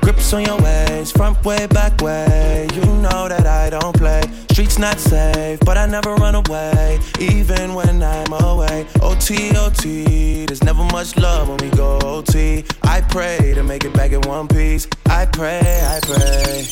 Grips 0.00 0.32
on 0.32 0.42
your 0.46 0.56
ways, 0.62 1.12
front 1.12 1.44
way, 1.44 1.66
back 1.66 2.00
way. 2.00 2.66
You 2.72 2.80
know 2.80 3.28
that 3.28 3.46
I 3.46 3.68
don't 3.68 3.94
play. 3.94 4.22
Streets 4.52 4.78
not 4.78 4.98
safe, 4.98 5.60
but 5.60 5.76
I 5.76 5.84
never 5.84 6.14
run 6.14 6.34
away, 6.34 6.98
even 7.20 7.74
when 7.74 8.02
I'm 8.02 8.32
away. 8.32 8.86
OT, 9.02 9.54
OT, 9.54 10.46
there's 10.46 10.64
never 10.64 10.84
much 10.84 11.14
love 11.18 11.50
when 11.50 11.58
we 11.58 11.68
go 11.76 11.98
OT. 11.98 12.64
I 12.84 13.02
pray 13.02 13.52
to 13.54 13.62
make 13.62 13.84
it 13.84 13.92
back 13.92 14.12
in 14.12 14.22
one 14.22 14.48
piece. 14.48 14.88
I 15.04 15.26
pray, 15.26 15.60
I 15.60 16.00
pray. 16.00 16.64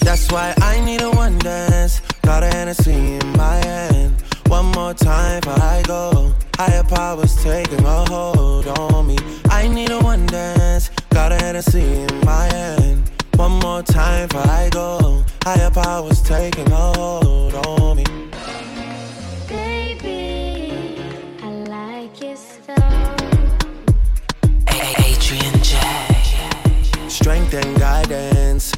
That's 0.00 0.32
why 0.32 0.54
I 0.60 0.80
need 0.84 1.02
a 1.02 1.10
one 1.10 1.38
dance. 1.38 2.00
Got 2.28 2.42
a 2.42 2.48
Hennessy 2.48 3.14
in 3.14 3.32
my 3.38 3.56
hand. 3.56 4.22
One 4.48 4.66
more 4.72 4.92
time 4.92 5.40
before 5.40 5.62
I 5.62 5.82
go. 5.86 6.34
Higher 6.58 6.84
powers 6.84 7.34
taking 7.42 7.82
a 7.82 8.04
hold 8.10 8.66
on 8.66 9.06
me. 9.06 9.16
I 9.48 9.66
need 9.66 9.90
a 9.90 9.98
one 10.00 10.26
dance. 10.26 10.90
Got 11.08 11.32
a 11.32 11.36
Hennessy 11.36 11.80
in 11.80 12.20
my 12.26 12.44
hand. 12.52 13.10
One 13.36 13.52
more 13.60 13.82
time 13.82 14.28
before 14.28 14.46
I 14.46 14.68
go. 14.68 15.24
Higher 15.42 15.70
powers 15.70 16.20
taking 16.20 16.70
a 16.70 16.92
hold 16.98 17.54
on 17.54 17.96
me. 17.96 18.04
Baby, 19.48 21.00
I 21.42 21.50
like 21.50 22.20
your 22.20 22.36
style. 22.36 23.16
Adrian 24.98 25.62
J. 25.62 25.78
Strength 27.08 27.54
and 27.54 27.78
guidance. 27.78 28.77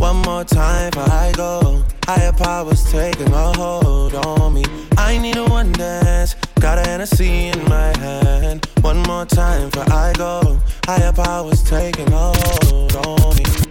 One 0.00 0.16
more 0.22 0.44
time 0.44 0.90
before 0.92 1.12
I 1.12 1.30
go. 1.36 1.84
Higher 2.06 2.32
powers 2.32 2.90
taking 2.90 3.30
a 3.34 3.52
hold 3.52 4.14
on 4.14 4.54
me. 4.54 4.64
I 4.96 5.18
need 5.18 5.36
a 5.36 5.44
one 5.44 5.72
dance. 5.72 6.36
Got 6.58 6.78
a 6.78 6.88
Hennessy 6.88 7.48
in 7.48 7.62
my 7.68 7.94
hand. 7.98 8.66
One 8.80 9.02
more 9.02 9.26
time 9.26 9.68
before 9.68 9.92
I 9.92 10.14
go. 10.14 10.58
Higher 10.86 11.12
powers 11.12 11.62
taking 11.62 12.10
a 12.14 12.32
hold 12.34 12.96
on 12.96 13.36
me. 13.36 13.69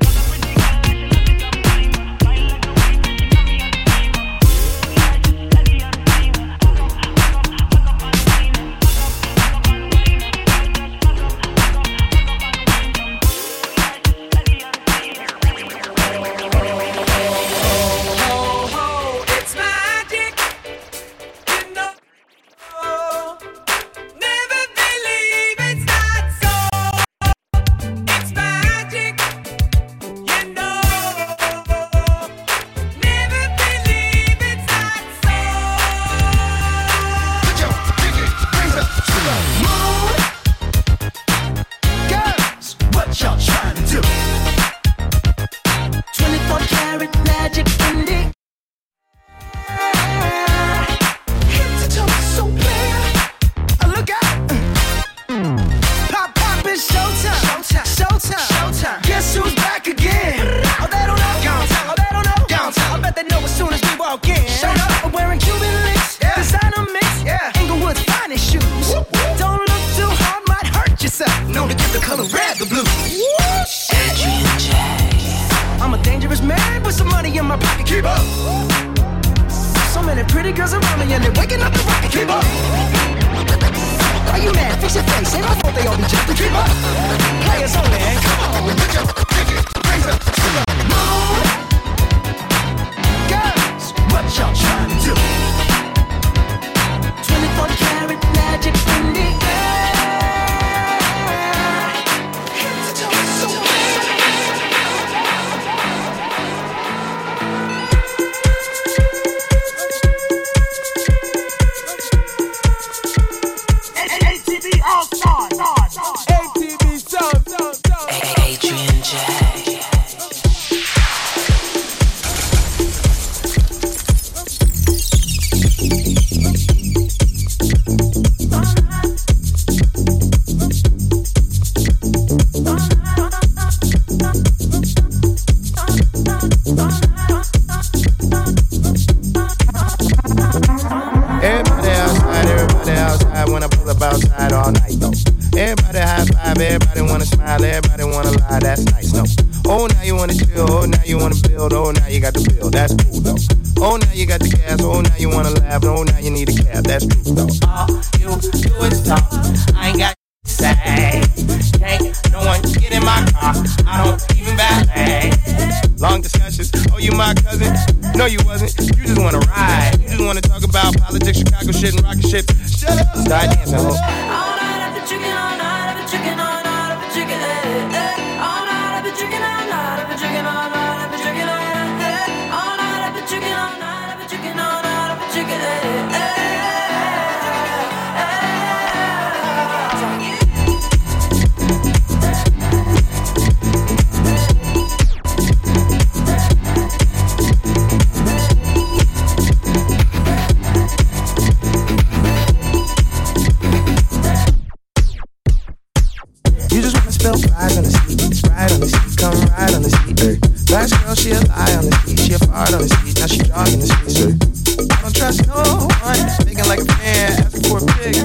You 206.70 206.82
just 206.86 206.96
wanna 206.96 207.12
spill 207.12 207.38
fries 207.38 207.78
on 207.78 207.84
the 207.84 207.90
seat, 207.90 208.22
sprite 208.36 208.72
on 208.72 208.80
the 208.80 208.90
seat, 208.90 209.18
come 209.18 209.34
ride 209.58 209.74
on 209.74 209.82
the 209.82 209.90
seat. 209.90 210.22
Ay. 210.22 210.38
Last 210.70 210.94
girl, 211.02 211.16
she 211.18 211.34
a 211.34 211.42
lie 211.50 211.74
on 211.74 211.90
the 211.90 211.94
seat, 212.06 212.20
she 212.22 212.34
a 212.34 212.40
fart 212.46 212.74
on 212.78 212.86
the 212.86 212.90
seat, 212.90 213.18
now 213.18 213.26
she 213.26 213.42
jogging 213.42 213.82
the 213.82 213.90
streets. 213.90 214.38
I 214.78 215.02
don't 215.02 215.16
trust 215.16 215.50
no 215.50 215.90
one, 216.06 216.22
thinking 216.46 216.70
like 216.70 216.86
a 216.86 216.90
man, 217.02 217.42
asking 217.42 217.66
for 217.66 217.82
a 217.82 217.90
pic. 217.98 218.22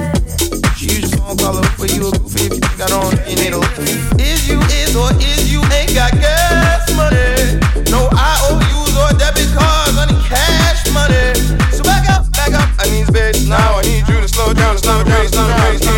She 0.77 1.01
use 1.01 1.09
your 1.09 1.25
phone, 1.25 1.41
call 1.41 1.57
for 1.73 1.89
you 1.89 2.05
a 2.05 2.11
goofy 2.21 2.45
if 2.45 2.53
you 2.53 2.61
think 2.61 2.81
I 2.85 2.87
don't, 2.93 3.17
you 3.25 3.35
need 3.41 3.53
a 3.55 3.57
look. 3.57 3.73
Is 4.21 4.45
you 4.45 4.61
is 4.77 4.93
or 4.93 5.09
is 5.17 5.49
you 5.49 5.65
ain't 5.73 5.97
got 5.97 6.13
gas 6.13 6.85
money? 6.93 7.57
No 7.89 8.05
IOUs 8.13 8.93
or 8.93 9.09
debit 9.17 9.49
cards, 9.57 9.97
need 10.05 10.21
cash 10.29 10.85
money. 10.93 11.33
So 11.73 11.81
back 11.81 12.05
up, 12.13 12.29
back 12.37 12.53
up, 12.53 12.69
I 12.77 12.85
need 12.93 13.09
space 13.09 13.49
now. 13.49 13.79
I 13.79 13.89
need 13.89 14.05
you 14.05 14.21
to 14.21 14.29
slow 14.29 14.53
down, 14.53 14.77
slow 14.77 15.01
down, 15.01 15.25
slow 15.33 15.49
down. 15.49 15.73
Ain't 15.73 15.81
ready, 15.81 15.94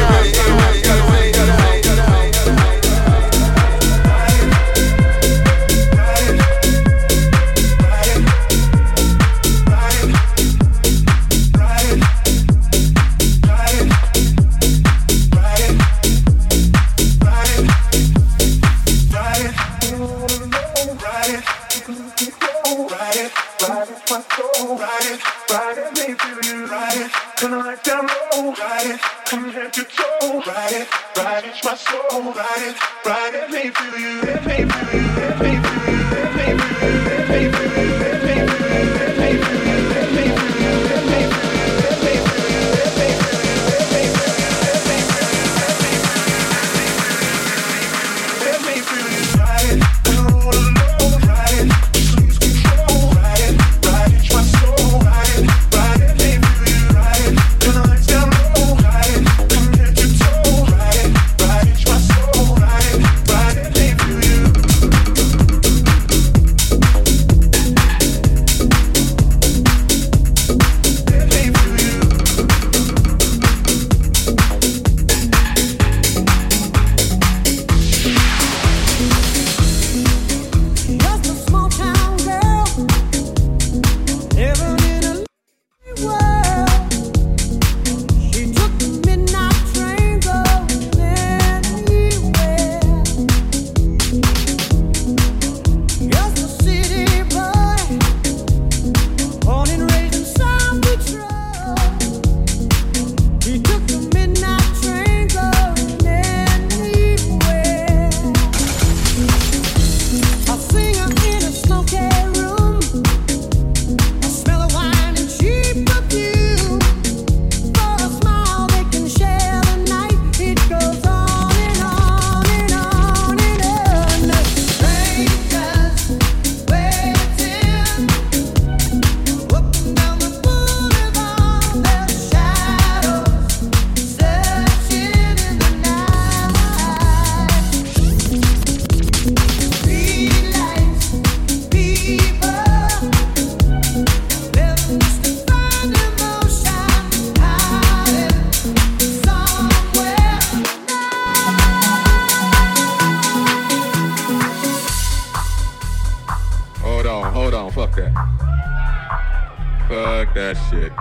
that 160.54 160.62
shit. 160.72 160.92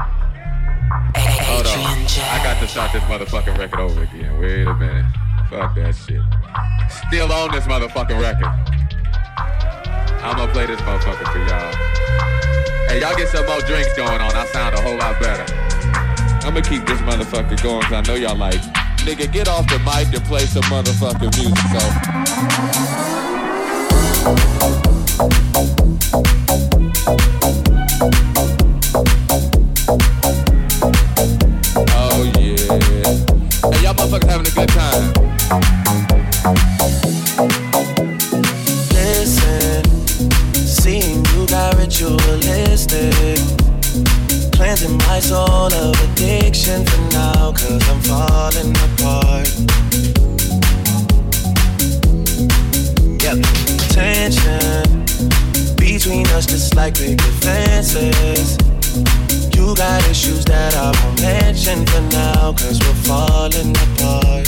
Hold 1.47 1.67
on. 1.67 1.75
I 2.35 2.43
got 2.43 2.59
to 2.61 2.67
start 2.67 2.91
this 2.93 3.03
motherfucking 3.05 3.57
record 3.59 3.81
over 3.81 4.03
again. 4.03 4.41
Wait 4.41 4.67
a 4.67 4.75
minute. 4.75 5.05
Fuck 5.49 5.77
that 5.77 5.95
shit. 5.95 6.21
Still 7.07 7.31
on 7.31 7.53
this 7.53 7.65
motherfucking 7.65 8.21
record. 8.21 8.51
I'm 10.27 10.37
gonna 10.37 10.53
play 10.53 10.67
this 10.67 10.81
motherfucker 10.81 11.31
for 11.31 11.39
y'all. 11.39 11.73
Hey, 12.89 13.01
y'all 13.01 13.15
get 13.17 13.29
some 13.29 13.47
more 13.47 13.61
drinks 13.61 13.93
going 13.97 14.21
on. 14.21 14.35
I 14.35 14.45
sound 14.47 14.75
a 14.75 14.81
whole 14.81 14.99
lot 14.99 15.21
better. 15.21 15.47
I'm 16.45 16.55
gonna 16.55 16.63
keep 16.63 16.85
this 16.85 17.01
motherfucker 17.03 17.63
going 17.63 17.79
because 17.81 17.93
I 17.93 18.01
know 18.03 18.15
y'all 18.15 18.37
like, 18.37 18.61
nigga, 19.07 19.31
get 19.33 19.47
off 19.47 19.69
the 19.69 19.79
mic 19.79 20.13
and 20.13 20.25
play 20.25 20.47
some 20.47 20.65
motherfucking 20.65 21.33
music. 21.39 21.57
So. 21.71 21.79
My 44.89 45.19
soul 45.19 45.73
of 45.73 45.95
addiction 46.05 46.85
for 46.85 47.01
now, 47.11 47.53
cause 47.53 47.89
I'm 47.89 48.01
falling 48.03 48.71
apart. 48.87 49.49
Yep, 53.23 53.39
tension 53.91 55.05
between 55.77 56.27
us 56.29 56.47
just 56.47 56.77
like 56.77 56.95
big 56.95 57.21
fences. 57.43 58.57
You 59.57 59.75
got 59.75 60.09
issues 60.09 60.45
that 60.45 60.75
I 60.77 60.93
won't 61.03 61.21
mention 61.21 61.85
for 61.87 62.03
now, 62.03 62.53
cause 62.53 62.79
we're 62.79 63.03
falling 63.09 63.75
apart. 63.87 64.47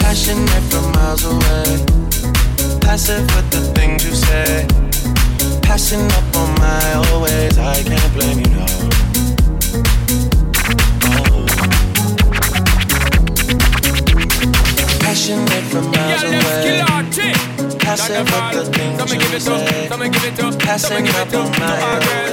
Passionate 0.00 0.64
from 0.70 0.92
miles 0.92 1.24
away, 1.24 2.80
passive 2.80 3.26
with 3.34 3.50
the 3.50 3.72
things 3.74 4.04
you 4.04 4.14
say. 4.14 4.85
Passing 5.76 6.10
up 6.12 6.36
on 6.36 6.54
my 6.54 6.94
always, 7.10 7.58
I 7.58 7.82
can't 7.82 8.12
blame 8.14 8.38
you, 8.38 8.46
no. 8.46 8.64
Oh. 11.04 11.44
Passionate 15.00 15.64
from 15.64 15.90
miles 15.90 16.22
away. 16.22 16.82
passive 17.78 18.24
with 18.24 18.52
the 18.54 18.64
things 18.72 19.12
you 19.12 19.18
give 19.20 19.34
it 19.34 19.48
up, 19.48 19.88
come 19.90 20.00
and 20.00 20.14
give 20.14 20.24
it 20.24 20.40
up, 20.40 20.58
passing 20.58 21.08
up 21.08 21.34
on 21.34 21.50
my 21.60 22.25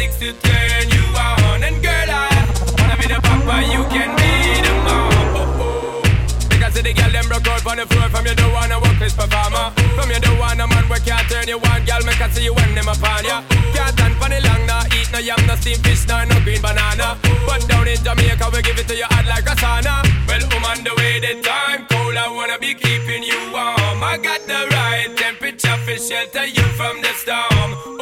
right 0.00 0.12
to 0.18 0.32
turn 0.32 0.88
you 0.88 1.04
on, 1.16 1.62
and 1.62 1.82
girl, 1.82 2.08
I 2.08 2.48
wanna 2.78 2.96
be 2.96 3.06
the 3.06 3.20
papa, 3.20 3.56
you 3.68 3.84
can 3.92 4.10
be 4.16 4.32
the 4.64 4.72
mom. 4.86 5.36
Oh, 5.36 5.60
oh. 5.60 6.48
Because 6.48 6.74
the 6.74 6.92
girl 6.92 7.10
them 7.10 7.28
broke 7.28 7.46
out 7.48 7.66
on 7.66 7.76
the 7.76 7.86
floor 7.86 8.08
from 8.08 8.24
your 8.24 8.34
door 8.34 8.50
this 9.00 9.14
performer. 9.14 9.72
From 9.96 10.10
you 10.10 10.20
don't 10.20 10.38
want 10.38 10.60
a 10.60 10.66
man 10.66 10.84
where 10.88 11.00
can't 11.00 11.26
turn 11.28 11.48
you 11.48 11.58
on, 11.58 11.84
girl. 11.84 12.02
Make 12.04 12.20
I 12.20 12.28
see 12.30 12.44
you 12.44 12.54
when 12.54 12.74
them 12.74 12.88
upon 12.88 13.24
ya. 13.24 13.42
Can't 13.74 13.92
stand 13.96 14.14
for 14.20 14.28
the 14.28 14.40
long, 14.44 14.66
nah. 14.66 14.84
Eat 14.96 15.10
no 15.12 15.18
yam, 15.18 15.40
no 15.46 15.56
steamed 15.56 15.82
fish, 15.84 16.06
nah, 16.06 16.24
no 16.24 16.36
green 16.44 16.60
banana. 16.60 17.16
But 17.46 17.66
down 17.66 17.88
in 17.88 17.96
Jamaica, 18.04 18.46
we 18.52 18.62
give 18.62 18.78
it 18.78 18.86
to 18.88 18.94
you 18.94 19.08
hot 19.08 19.26
like 19.26 19.48
a 19.48 19.56
sauna. 19.56 20.04
Well, 20.28 20.44
I'm 20.52 20.64
on 20.64 20.84
the 20.84 20.92
way, 20.96 21.18
the 21.20 21.40
time 21.42 21.86
cold. 21.88 22.16
I 22.16 22.28
wanna 22.28 22.58
be 22.58 22.74
keeping 22.74 23.22
you 23.24 23.40
warm. 23.52 24.04
I 24.04 24.18
got 24.22 24.40
the 24.46 24.60
right 24.76 25.08
temperature 25.16 25.78
for 25.84 25.96
shelter 25.96 26.44
you 26.44 26.66
from 26.78 27.00
the 27.00 27.12
storm. 27.16 27.99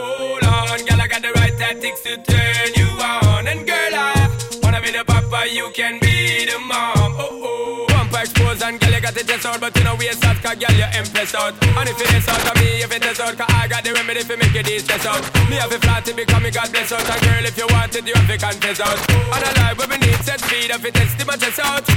The 1.96 2.16
to 2.16 2.22
turn 2.22 2.68
you 2.77 2.88
on. 3.01 3.46
And 3.46 3.66
girl, 3.66 3.94
I 3.94 4.29
wanna 4.62 4.81
be 4.81 4.90
the 4.90 5.05
papa, 5.05 5.48
you 5.51 5.70
can 5.74 5.98
be 6.01 6.44
the 6.44 6.59
mom. 6.59 7.14
Oh, 7.18 7.29
oh. 7.31 7.85
Expose 8.18 8.62
and 8.62 8.81
girl 8.81 8.90
you 8.90 9.01
got 9.01 9.16
it 9.16 9.29
test 9.29 9.46
out 9.46 9.61
But 9.61 9.77
you 9.79 9.85
know 9.85 9.94
we 9.94 10.09
out 10.09 10.18
cause 10.42 10.59
girl 10.59 10.74
you 10.74 10.90
impress 10.98 11.37
out. 11.37 11.55
And 11.62 11.88
if 11.88 12.01
it 12.01 12.14
is 12.18 12.27
out 12.27 12.51
of 12.51 12.57
me 12.59 12.83
if 12.83 12.90
it 12.90 13.05
is 13.05 13.20
out 13.20 13.37
Cause 13.38 13.46
I 13.55 13.68
got 13.68 13.85
the 13.85 13.92
remedy 13.92 14.22
for 14.22 14.37
make 14.37 14.57
it 14.57 14.66
stress 14.81 15.07
out. 15.07 15.22
Me 15.48 15.55
have 15.55 15.70
a 15.70 15.79
flat 15.79 16.05
to 16.07 16.14
become 16.14 16.42
me 16.42 16.51
God 16.51 16.72
bless 16.72 16.90
out. 16.90 17.09
And 17.09 17.22
girl 17.22 17.44
if 17.46 17.57
you 17.57 17.66
want 17.70 17.94
it 17.94 18.05
you 18.05 18.14
have 18.14 18.27
to 18.27 18.37
confess 18.37 18.81
out. 18.81 18.98
And 19.09 19.44
I 19.44 19.53
lie 19.55 19.74
when 19.79 19.88
we 19.88 19.98
need 19.98 20.18
set 20.27 20.40
speed 20.40 20.70
if 20.70 20.85
it 20.85 20.94
test 20.94 21.24
my 21.24 21.37
chest 21.37 21.61
out 21.62 21.88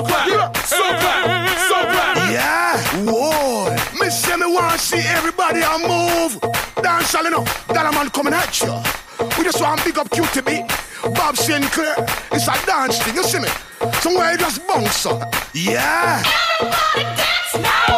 so 0.00 0.06
clap, 0.06 0.56
so 0.56 0.76
clap, 0.76 1.58
so 1.68 1.74
clap. 1.92 2.16
Yeah, 2.30 2.78
whoa. 3.04 3.70
Me 4.00 4.10
say 4.10 4.36
me 4.36 4.46
want 4.46 4.72
to 4.72 4.78
see 4.78 5.02
everybody 5.08 5.60
a 5.60 5.78
move. 5.78 6.40
Dance 6.82 7.14
all 7.14 7.26
enough, 7.26 7.66
that 7.68 7.86
a 7.86 7.92
man 7.92 8.08
coming 8.10 8.32
at 8.32 8.60
you. 8.62 8.72
We 9.36 9.44
just 9.44 9.60
want 9.60 9.80
to 9.80 9.84
big 9.84 9.98
up 9.98 10.08
QTB, 10.08 11.14
Bob 11.14 11.36
Sinclair. 11.36 11.94
It's 12.32 12.48
a 12.48 12.66
dance 12.66 12.98
thing, 13.02 13.14
you 13.14 13.24
see 13.24 13.40
me? 13.40 13.48
Somewhere 14.00 14.32
you 14.32 14.38
just 14.38 14.66
bounce 14.66 15.06
up. 15.06 15.34
Yeah. 15.52 16.22
Everybody 16.60 17.16
dance 17.16 17.54
now. 17.56 17.89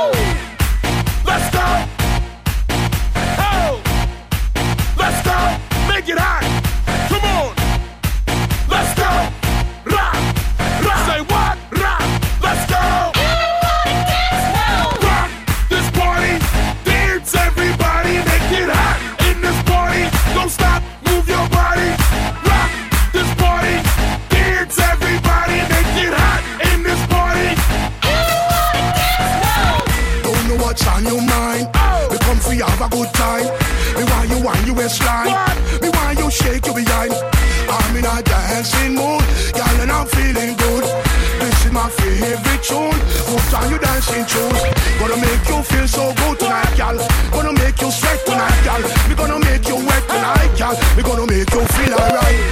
Waistline. 34.92 35.32
Me 35.80 35.88
want 35.88 36.18
you 36.18 36.30
shake 36.30 36.66
your 36.66 36.74
behind. 36.74 37.12
I'm 37.68 37.96
in 37.96 38.04
a 38.04 38.22
dancing 38.22 38.94
mood, 38.94 39.24
girl, 39.56 39.76
and 39.80 39.90
I'm 39.90 40.06
feeling 40.06 40.56
good. 40.56 40.84
This 41.40 41.64
is 41.64 41.72
my 41.72 41.88
favorite 41.88 42.62
tune. 42.62 42.98
Put 43.26 43.54
on 43.54 43.70
your 43.70 43.78
dancing 43.78 44.26
shoes. 44.26 44.60
Gonna 45.00 45.16
make 45.16 45.48
you 45.48 45.62
feel 45.62 45.88
so 45.88 46.12
good 46.14 46.38
tonight, 46.38 46.76
girl. 46.76 46.98
Gonna 47.32 47.52
make 47.52 47.80
you 47.80 47.90
sweat 47.90 48.20
tonight, 48.26 48.60
girl. 48.64 48.82
We 49.08 49.14
gonna 49.14 49.38
make 49.40 49.66
you 49.66 49.76
wet 49.76 50.04
tonight, 50.08 50.52
girl. 50.58 50.76
We 50.96 51.02
gonna 51.02 51.26
make 51.26 51.50
you 51.52 51.64
feel 51.64 51.94
alright. 51.94 52.51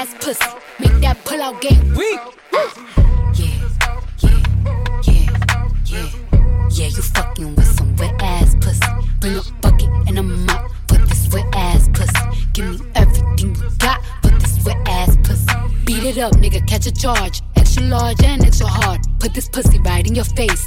Ass 0.00 0.14
pussy, 0.18 0.44
make 0.78 0.98
that 1.02 1.22
pull 1.26 1.42
out 1.42 1.60
game 1.60 1.94
weak. 1.94 2.18
Yeah, 3.34 3.68
yeah, 4.22 4.42
yeah, 5.04 5.26
yeah, 5.84 6.08
yeah. 6.70 6.86
You 6.86 7.02
fucking 7.02 7.54
with 7.54 7.66
some 7.76 7.94
wet 7.96 8.14
ass 8.22 8.56
pussy. 8.62 8.80
Bring 9.20 9.36
a 9.36 9.42
bucket 9.60 9.90
and 10.08 10.18
a 10.18 10.22
mop 10.22 10.70
for 10.88 10.96
this 10.96 11.28
wet 11.32 11.44
ass 11.54 11.90
pussy. 11.92 12.48
Give 12.54 12.80
me 12.80 12.86
everything 12.94 13.54
you 13.56 13.70
got 13.76 14.00
for 14.22 14.30
this 14.30 14.64
wet 14.64 14.78
ass 14.88 15.18
pussy. 15.22 15.52
Beat 15.84 16.04
it 16.04 16.18
up, 16.18 16.32
nigga, 16.32 16.66
catch 16.66 16.86
a 16.86 16.92
charge. 16.92 17.42
Extra 17.56 17.82
large 17.82 18.22
and 18.22 18.42
extra 18.42 18.68
hard. 18.68 19.00
Put 19.18 19.34
this 19.34 19.50
pussy 19.50 19.78
right 19.80 20.06
in 20.06 20.14
your 20.14 20.24
face. 20.24 20.66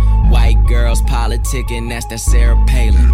White 0.31 0.65
girls 0.65 1.01
politicking, 1.03 1.89
that's 1.89 2.05
that 2.07 2.19
Sarah 2.19 2.55
Palin. 2.65 3.11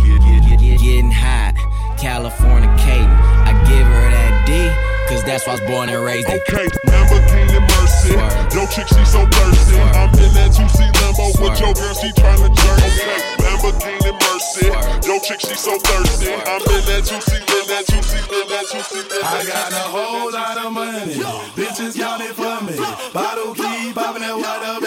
Getting 0.78 1.12
hot, 1.12 1.58
California 1.98 2.70
Caden. 2.78 3.10
I 3.44 3.52
give 3.66 3.86
her 3.86 4.08
that 4.14 4.46
D, 4.46 4.70
cause 5.10 5.24
that's 5.26 5.46
why 5.48 5.54
I 5.54 5.60
was 5.60 5.66
born 5.68 5.90
and 5.90 6.06
raised 6.06 6.30
in. 6.30 6.38
Okay, 6.48 6.70
Lamborghini 6.86 7.60
Mercy. 7.74 8.14
Yo, 8.54 8.66
chick, 8.70 8.88
she 8.88 9.04
so 9.04 9.26
thirsty. 9.26 9.76
I'm 9.98 10.14
in 10.22 10.32
that 10.38 10.54
2C 10.54 10.86
Lambo 11.02 11.34
with 11.42 11.60
your 11.60 11.74
girl, 11.74 11.94
she 11.98 12.14
tryna 12.14 12.54
jerk. 12.54 12.78
Okay, 12.86 13.20
Lamborghini 13.42 14.14
Mercy. 14.22 14.70
Yo, 15.10 15.20
chick, 15.20 15.42
she 15.42 15.56
so 15.58 15.76
thirsty. 15.82 16.32
I'm 16.32 16.62
in 16.70 16.84
that 16.88 17.04
2C, 17.04 17.42
in 17.42 17.66
that 17.74 17.84
2C, 17.90 18.22
in 18.22 18.46
that 18.54 18.66
2C. 18.70 18.94
I 19.26 19.44
got 19.50 19.74
a 19.74 19.86
whole 19.90 20.32
lot 20.32 20.58
of 20.62 20.72
money. 20.72 21.18
Bitches 21.58 21.98
got 21.98 22.22
it 22.22 22.38
for 22.38 22.62
me. 22.64 22.78
Bottle 23.12 23.54
keep 23.54 23.96
popping 23.96 24.22
that 24.22 24.38
white 24.38 24.64
up 24.64 24.87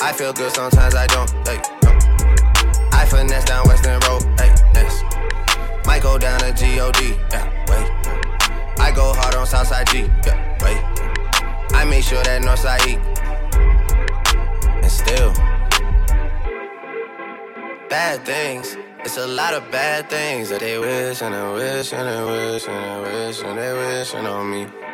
I 0.00 0.12
feel 0.12 0.32
good, 0.32 0.52
sometimes 0.52 0.94
I 0.94 1.06
don't. 1.08 1.28
Hey, 1.46 1.60
no. 1.82 1.90
I 2.92 3.04
finesse 3.04 3.44
down 3.44 3.66
Weston 3.66 3.98
Road. 4.06 4.22
Hey, 4.38 4.54
yes. 4.72 5.02
Might 5.86 6.02
go 6.02 6.16
down 6.18 6.38
to 6.40 6.52
G-O-D. 6.52 7.16
Yeah, 7.30 7.50
wait. 7.68 8.78
I 8.78 8.92
go 8.94 9.12
hard 9.12 9.34
on 9.34 9.44
Southside 9.46 9.88
G. 9.88 10.08
Yeah, 10.24 10.38
wait. 10.62 10.78
I 11.74 11.84
make 11.84 12.04
sure 12.04 12.22
that 12.22 12.42
Northside 12.42 12.86
E. 12.86 12.94
And 14.82 14.90
still, 14.90 15.32
bad 17.88 18.24
things. 18.24 18.76
It's 19.00 19.16
a 19.16 19.26
lot 19.26 19.52
of 19.54 19.68
bad 19.72 20.08
things 20.08 20.48
that 20.50 20.60
they 20.60 20.78
wish 20.78 21.22
and 21.22 21.34
they 21.34 21.52
wish 21.54 21.92
and 21.92 22.06
they 22.08 22.52
wish 22.52 22.68
and 22.68 23.04
they 23.04 23.26
wish 23.26 23.42
and 23.42 23.58
they 23.58 23.72
wishing 23.72 24.26
on 24.26 24.50
me. 24.50 24.87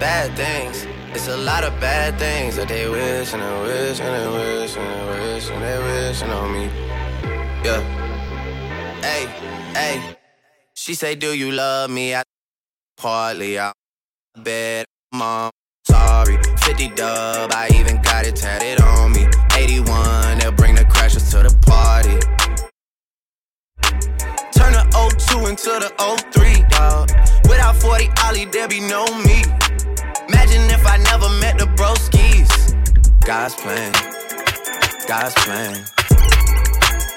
Bad 0.00 0.36
things. 0.36 0.86
It's 1.14 1.28
a 1.28 1.36
lot 1.36 1.64
of 1.64 1.72
bad 1.80 2.18
things 2.18 2.56
that 2.56 2.68
they 2.68 2.86
wish 2.86 3.32
and 3.32 3.42
they 3.42 3.62
wish 3.62 3.98
and 4.00 4.14
they 4.14 4.28
wish 4.28 4.76
and 4.76 4.86
they 4.86 5.32
wish 5.32 5.50
and 5.50 5.62
they 5.62 5.78
wishing 5.78 6.30
on 6.30 6.52
me. 6.52 6.64
Yeah. 7.64 7.80
Hey, 9.00 9.26
hey. 9.72 10.16
She 10.74 10.94
say, 10.94 11.14
Do 11.14 11.32
you 11.32 11.50
love 11.50 11.88
me? 11.88 12.14
I 12.14 12.22
partly 12.98 13.58
out 13.58 13.72
bed, 14.36 14.84
mom. 15.14 15.50
Sorry, 15.86 16.36
50 16.58 16.88
dub, 16.90 17.52
I 17.54 17.70
even 17.74 18.02
got 18.02 18.26
it 18.26 18.36
tatted 18.36 18.82
on 18.82 19.12
me. 19.12 19.26
81, 19.56 20.38
they'll 20.38 20.52
bring 20.52 20.74
the 20.74 20.84
crashers 20.84 21.30
to 21.30 21.48
the 21.48 21.56
party. 21.64 22.18
Turn 24.52 24.72
the 24.74 24.84
02 25.30 25.46
into 25.46 25.70
the 25.80 25.90
03, 26.32 26.64
dog. 26.68 27.10
Without 27.48 27.76
40 27.76 28.10
Ollie, 28.24 28.44
there 28.44 28.68
be 28.68 28.80
no 28.80 29.06
me. 29.24 29.42
Imagine 30.56 30.80
if 30.80 30.86
I 30.86 30.96
never 30.96 31.28
met 31.40 31.58
the 31.58 31.66
broskies. 31.76 32.48
God's 33.24 33.54
plan, 33.56 33.92
God's 35.06 35.34
plan. 35.44 35.84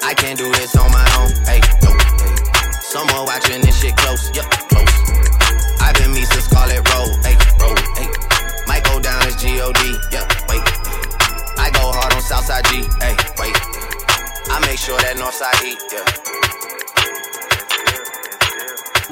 I 0.04 0.14
can't 0.14 0.38
do 0.38 0.52
this 0.52 0.76
on 0.76 0.92
my 0.92 1.08
own. 1.20 1.32
Hey, 1.48 1.62
no. 1.84 1.96
Someone 2.82 3.26
watching 3.26 3.62
this 3.62 3.80
shit 3.80 3.96
close, 3.96 4.30
yep, 4.36 4.44
close. 4.68 4.94
I've 5.80 5.96
been 5.96 6.12
me 6.12 6.24
since 6.24 6.46
Scarlett 6.46 6.84
Road, 6.92 7.16
hey, 7.24 7.38
road, 7.64 7.80
hey. 7.96 8.10
Might 8.68 8.84
go 8.84 9.00
down 9.00 9.24
as 9.24 9.36
G-O-D, 9.42 9.80
yeah, 10.12 10.28
wait. 10.50 10.64
I 11.56 11.72
go 11.72 11.92
hard 11.96 12.14
on 12.14 12.22
Southside 12.22 12.66
G, 12.66 12.84
hey, 13.00 13.16
wait. 13.40 13.56
I 14.52 14.60
make 14.68 14.80
sure 14.80 15.00
that 15.00 15.16
Northside 15.16 15.64
E, 15.64 15.78
yeah. 15.96 16.04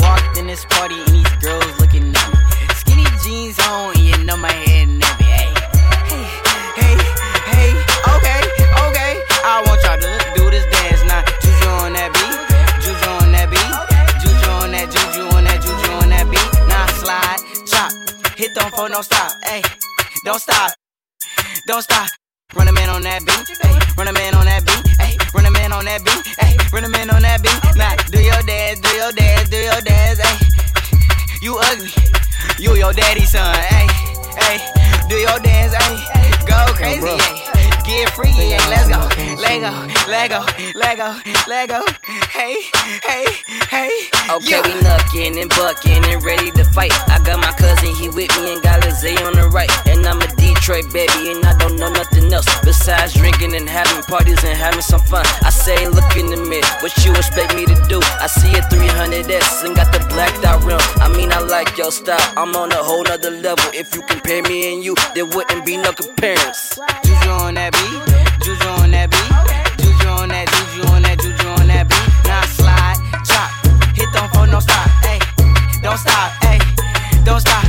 Walked 0.04 0.38
in 0.38 0.48
this 0.48 0.66
party 0.66 1.00
and 1.00 1.08
these 1.16 1.36
girls 1.40 1.80
looking 1.80 2.14
at 2.14 2.32
me. 2.32 2.40
Skinny 2.76 3.06
jeans 3.24 3.60
on 3.68 3.97
for 18.66 18.89
no 18.89 19.01
stop. 19.01 19.32
Hey, 19.45 19.62
don't 20.26 20.39
stop, 20.39 20.72
don't 21.68 21.82
stop. 21.82 22.10
Run 22.55 22.68
a 22.68 22.72
man 22.72 22.89
on 22.89 23.01
that 23.03 23.26
beat, 23.26 23.58
hey, 23.62 23.80
run 23.97 24.08
a 24.08 24.14
man 24.14 24.34
on 24.34 24.45
that 24.45 24.66
beat, 24.66 24.88
hey, 24.99 25.18
run 25.34 25.45
a 25.45 25.51
man 25.51 25.72
on 25.74 25.86
that 25.86 26.03
beat, 26.03 26.26
hey, 26.39 26.58
run 26.74 26.86
a 26.86 26.89
man 26.89 27.10
on 27.10 27.22
that 27.22 27.43
beat. 27.43 27.60
Now 27.76 27.95
do 28.10 28.22
your 28.22 28.41
dance, 28.43 28.80
do 28.80 28.89
your 28.95 29.12
dance, 29.12 29.49
do 29.49 29.58
your 29.58 29.82
dance, 29.82 30.20
hey. 30.20 30.38
You 31.41 31.58
ugly, 31.60 31.91
you 32.58 32.76
your 32.76 32.93
daddy's 32.93 33.32
son, 33.32 33.53
hey, 33.53 33.88
hey. 34.39 34.66
Lego, 39.58 39.88
Lego, 40.08 40.45
Lego, 40.76 41.10
Lego. 41.47 41.82
Hey, 42.30 42.62
hey, 43.01 43.26
hey. 43.72 43.89
Okay, 44.30 44.49
yeah. 44.51 44.62
we 44.62 44.74
knuckin' 44.86 45.41
and 45.41 45.49
buckin' 45.49 46.05
and 46.05 46.24
ready 46.24 46.51
to 46.51 46.64
fight. 46.66 46.93
I 47.10 47.18
got 47.24 47.39
my 47.39 47.51
cousin, 47.53 47.95
he 47.95 48.08
with 48.10 48.30
me 48.38 48.53
and 48.53 48.62
got 48.62 48.86
Lizzie 48.86 49.18
on 49.24 49.34
the 49.34 49.49
right. 49.49 49.72
And 49.88 50.05
I'm 50.05 50.22
a 50.22 50.28
Detroit 50.36 50.93
baby, 50.93 51.32
and 51.32 51.43
I 51.43 51.58
don't 51.58 51.76
know 51.76 51.89
nothing 51.89 52.32
else 52.32 52.45
besides 52.62 53.14
drinking 53.14 53.55
and 53.55 53.68
having 53.68 54.03
parties 54.03 54.43
and 54.43 54.55
having 54.55 54.82
some 54.82 55.01
fun. 55.01 55.26
I 55.41 55.49
say, 55.49 55.88
look 55.88 56.16
in 56.16 56.28
the 56.28 56.38
mirror, 56.38 56.70
what 56.82 56.93
you 57.03 57.12
expect 57.14 57.55
me 57.55 57.66
to 57.66 57.76
do? 57.89 57.99
I 58.22 58.28
see 58.28 58.53
a 58.53 58.62
300S 58.70 59.66
and 59.66 59.76
got 59.76 59.91
the 59.91 60.05
blacked 60.05 60.45
out 60.45 60.64
rim. 60.64 60.78
I 61.01 61.10
mean, 61.10 61.32
I 61.32 61.39
like 61.39 61.76
your 61.80 61.91
style, 61.91 62.22
I'm 62.38 62.55
on 62.55 62.72
a 62.74 62.84
whole 62.84 63.03
nother 63.03 63.32
level. 63.32 63.66
If 63.74 63.95
you 63.95 64.03
compare 64.03 64.43
me 64.43 64.72
and 64.72 64.84
you, 64.84 64.93
there 65.16 65.26
wouldn't 65.26 65.66
be 65.66 65.78
no 65.78 65.93
comparison. 65.93 66.86
Juju 67.03 67.30
on 67.30 67.55
that 67.55 67.74
beat, 67.74 68.07
no 74.58 74.62
stop, 74.62 74.89
hey, 75.03 75.20
don't 75.84 75.97
stop, 75.99 76.32
hey, 76.41 76.58
don't 77.24 77.39
stop, 77.39 77.66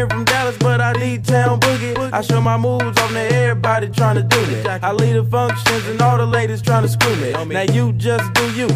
I 0.00 0.04
ain't 0.04 0.12
from 0.12 0.24
Dallas, 0.24 0.56
but 0.56 0.80
I 0.80 0.92
need 0.94 1.26
town 1.26 1.60
boogie. 1.60 2.10
I 2.10 2.22
show 2.22 2.40
my 2.40 2.56
moves 2.56 2.98
on 2.98 3.12
to 3.12 3.20
everybody 3.20 3.88
tryna 3.88 4.26
do 4.26 4.40
me. 4.46 4.66
I 4.66 4.92
lead 4.92 5.12
the 5.12 5.24
functions 5.24 5.86
and 5.88 6.00
all 6.00 6.16
the 6.16 6.24
ladies 6.24 6.62
tryna 6.62 6.88
screw 6.88 7.14
me. 7.16 7.32
Now 7.52 7.70
you 7.70 7.92
just 7.92 8.32
do 8.32 8.50
you, 8.52 8.68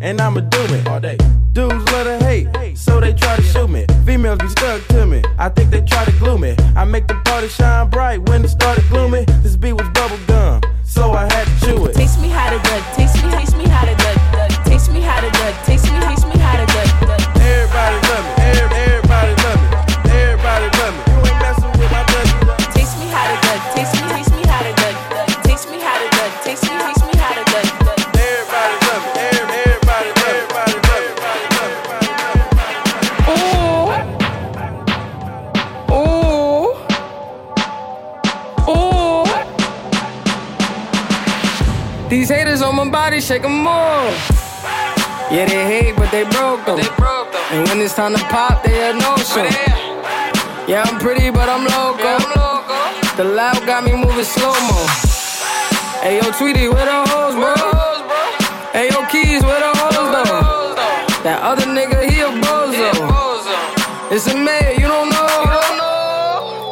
and 0.00 0.20
I'ma 0.20 0.40
do 0.40 0.58
it 0.74 0.88
all 0.88 0.98
day. 0.98 1.18
Dudes 1.52 1.84
love 1.92 2.06
to 2.06 2.18
hate, 2.24 2.76
so 2.76 2.98
they 2.98 3.12
try 3.12 3.36
to 3.36 3.42
shoot 3.42 3.68
me. 3.68 3.86
Females 4.04 4.40
be 4.40 4.48
stuck 4.48 4.84
to 4.88 5.06
me. 5.06 5.22
I 5.38 5.50
think 5.50 5.70
they 5.70 5.82
try 5.82 6.04
to 6.04 6.12
glue 6.18 6.38
me. 6.38 6.56
I 6.74 6.84
make 6.84 7.06
the 7.06 7.14
party 7.26 7.46
shine 7.46 7.88
bright 7.88 8.20
when 8.28 8.44
it 8.44 8.48
started 8.48 8.84
gloomy. 8.88 9.24
This 9.44 9.54
beat 9.54 9.74
was 9.74 9.88
bubble 9.90 10.18
gum, 10.26 10.62
so 10.84 11.12
I 11.12 11.32
had 11.32 11.46
to 11.46 11.66
chew 11.66 11.86
it. 11.86 11.94
Taste 11.94 12.20
me 12.20 12.28
how 12.28 12.50
to 12.50 12.58
duck, 12.58 12.91
my 42.84 42.90
body, 42.90 43.20
shake 43.20 43.44
'em 43.44 43.66
off. 43.66 44.14
Yeah, 45.30 45.46
they 45.46 45.64
hate, 45.72 45.96
but 45.96 46.10
they 46.10 46.24
broke 46.24 46.64
them. 46.64 46.80
And 47.52 47.68
when 47.68 47.80
it's 47.80 47.94
time 47.94 48.14
to 48.14 48.24
pop, 48.24 48.62
they 48.64 48.90
a 48.90 48.92
no 48.92 49.16
show. 49.16 49.46
Yeah, 50.66 50.82
I'm 50.86 50.98
pretty, 50.98 51.30
but 51.30 51.48
I'm 51.48 51.64
loco. 51.64 52.12
The 53.16 53.24
loud 53.24 53.64
got 53.66 53.84
me 53.84 53.92
moving 53.92 54.24
slow 54.24 54.54
mo. 54.68 54.86
Hey, 56.02 56.16
yo, 56.18 56.30
Tweety, 56.32 56.68
where 56.68 56.86
the 56.86 56.98
hoes, 57.10 57.34
bro? 57.34 57.54
Hey, 58.72 58.88
yo, 58.90 59.00
Keys, 59.06 59.42
where 59.44 59.60
the 59.60 59.72
hoes, 59.78 60.08
though? 60.14 60.74
That 61.24 61.38
other 61.42 61.66
nigga, 61.66 61.98
he 62.10 62.20
a 62.20 62.30
bozo. 62.42 62.90
It's 64.10 64.26
a 64.26 64.36
man, 64.36 64.74
you 64.74 64.80
don't 64.80 64.80
know. 64.80 64.81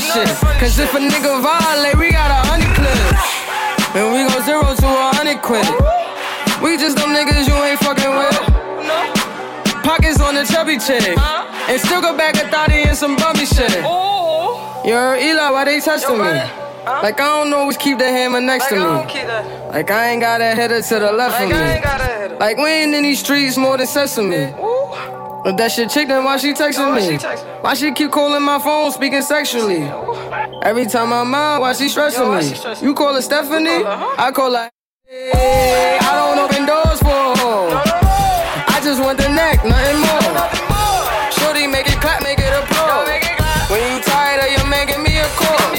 funny 0.00 0.26
shit. 0.26 0.36
Cause 0.60 0.78
if 0.78 0.94
a 0.94 0.98
nigga 0.98 1.42
violate, 1.42 1.98
we 1.98 2.10
got 2.12 2.30
a 2.30 2.48
hundred 2.48 2.72
clips. 2.76 3.94
And 3.94 4.12
we 4.12 4.24
go 4.24 4.40
zero 4.44 4.74
to 4.74 4.86
a 4.86 5.12
hundred 5.12 5.42
quid. 5.42 5.66
We 6.62 6.78
just 6.78 6.96
them 6.96 7.10
niggas 7.10 7.46
you 7.46 7.54
ain't 7.54 7.80
fucking 7.80 8.14
with. 8.16 8.38
Pockets 9.84 10.20
on 10.20 10.34
the 10.34 10.44
chubby 10.44 10.78
chick. 10.78 11.16
And 11.68 11.80
still 11.80 12.00
go 12.00 12.16
back 12.16 12.36
a 12.36 12.48
thotty 12.48 12.82
and 12.82 12.96
some 12.96 13.16
bummy 13.16 13.44
shit. 13.44 13.82
Yo, 14.84 15.14
Eli, 15.14 15.50
why 15.50 15.64
they 15.64 15.80
testing 15.80 16.18
me? 16.18 16.24
Like 16.84 17.20
I 17.20 17.44
don't 17.44 17.52
always 17.52 17.76
keep 17.76 17.98
the 17.98 18.08
hammer 18.08 18.40
next 18.40 18.68
to 18.68 18.74
me. 18.76 18.80
Like 18.80 19.90
I 19.90 20.10
ain't 20.10 20.20
got 20.20 20.40
a 20.40 20.54
header 20.54 20.80
to 20.82 20.98
the 20.98 21.12
left 21.12 21.40
of 21.40 21.48
me. 21.48 22.38
Like 22.38 22.56
we 22.56 22.68
ain't 22.68 22.94
in 22.94 23.02
these 23.02 23.20
streets 23.20 23.56
more 23.56 23.76
than 23.76 23.86
sesame. 23.86 24.52
But 25.44 25.56
that 25.56 25.72
shit 25.72 25.90
chick, 25.90 26.06
then 26.06 26.22
why 26.22 26.36
she 26.36 26.54
texting 26.54 26.94
me? 26.94 27.18
Why 27.62 27.74
she 27.74 27.90
keep 27.92 28.12
calling 28.12 28.42
my 28.42 28.60
phone, 28.60 28.92
speaking 28.92 29.22
sexually? 29.22 29.82
Every 30.62 30.86
time 30.86 31.12
I'm 31.12 31.34
out, 31.34 31.60
why 31.60 31.72
she 31.72 31.88
stressing 31.88 32.30
me? 32.30 32.86
You 32.86 32.94
call 32.94 33.14
her 33.14 33.22
Stephanie? 33.22 33.82
I 33.84 34.30
call 34.32 34.54
her. 34.54 34.70
Hey, 35.04 35.98
I 36.00 36.14
don't 36.14 36.38
open 36.38 36.64
doors 36.64 37.00
for 37.02 37.10
her. 37.10 37.74
I 38.70 38.80
just 38.84 39.02
want 39.02 39.18
the 39.18 39.28
neck, 39.28 39.64
nothing 39.66 39.98
more. 40.06 41.32
Shorty, 41.34 41.66
make 41.66 41.88
it 41.88 42.00
clap, 42.00 42.22
make 42.22 42.38
it 42.38 42.54
applaud. 42.54 43.10
When 43.68 43.82
you 43.90 44.00
tired 44.02 44.46
of 44.46 44.50
your 44.56 44.66
man, 44.70 44.86
give 44.86 45.00
me 45.02 45.18
a 45.18 45.26
call. 45.34 45.74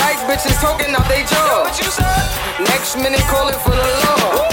Dyke 0.00 0.24
bitches 0.24 0.56
talking 0.64 0.94
out 0.94 1.06
they 1.08 1.22
jaw. 1.28 1.68
Next 2.64 2.96
minute, 2.96 3.20
calling 3.28 3.58
for 3.60 3.76
the 3.76 3.76
law. 3.76 4.43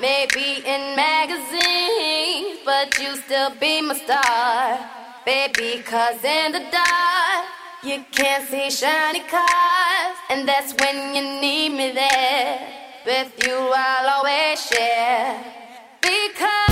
Maybe 0.00 0.66
in 0.66 0.96
magazines, 0.96 2.58
but 2.64 2.98
you 2.98 3.14
still 3.16 3.50
be 3.60 3.80
my 3.80 3.94
star. 3.94 4.78
Baby, 5.24 5.82
cause 5.84 6.24
in 6.24 6.50
the 6.50 6.64
dark, 6.72 7.46
you 7.84 8.04
can't 8.10 8.48
see 8.48 8.70
shiny 8.70 9.20
cars. 9.20 10.16
And 10.30 10.48
that's 10.48 10.74
when 10.80 11.14
you 11.14 11.22
need 11.40 11.68
me 11.70 11.92
there. 11.92 12.58
With 13.06 13.46
you, 13.46 13.54
I'll 13.54 14.08
always 14.18 14.66
share. 14.66 15.44
Because 16.00 16.71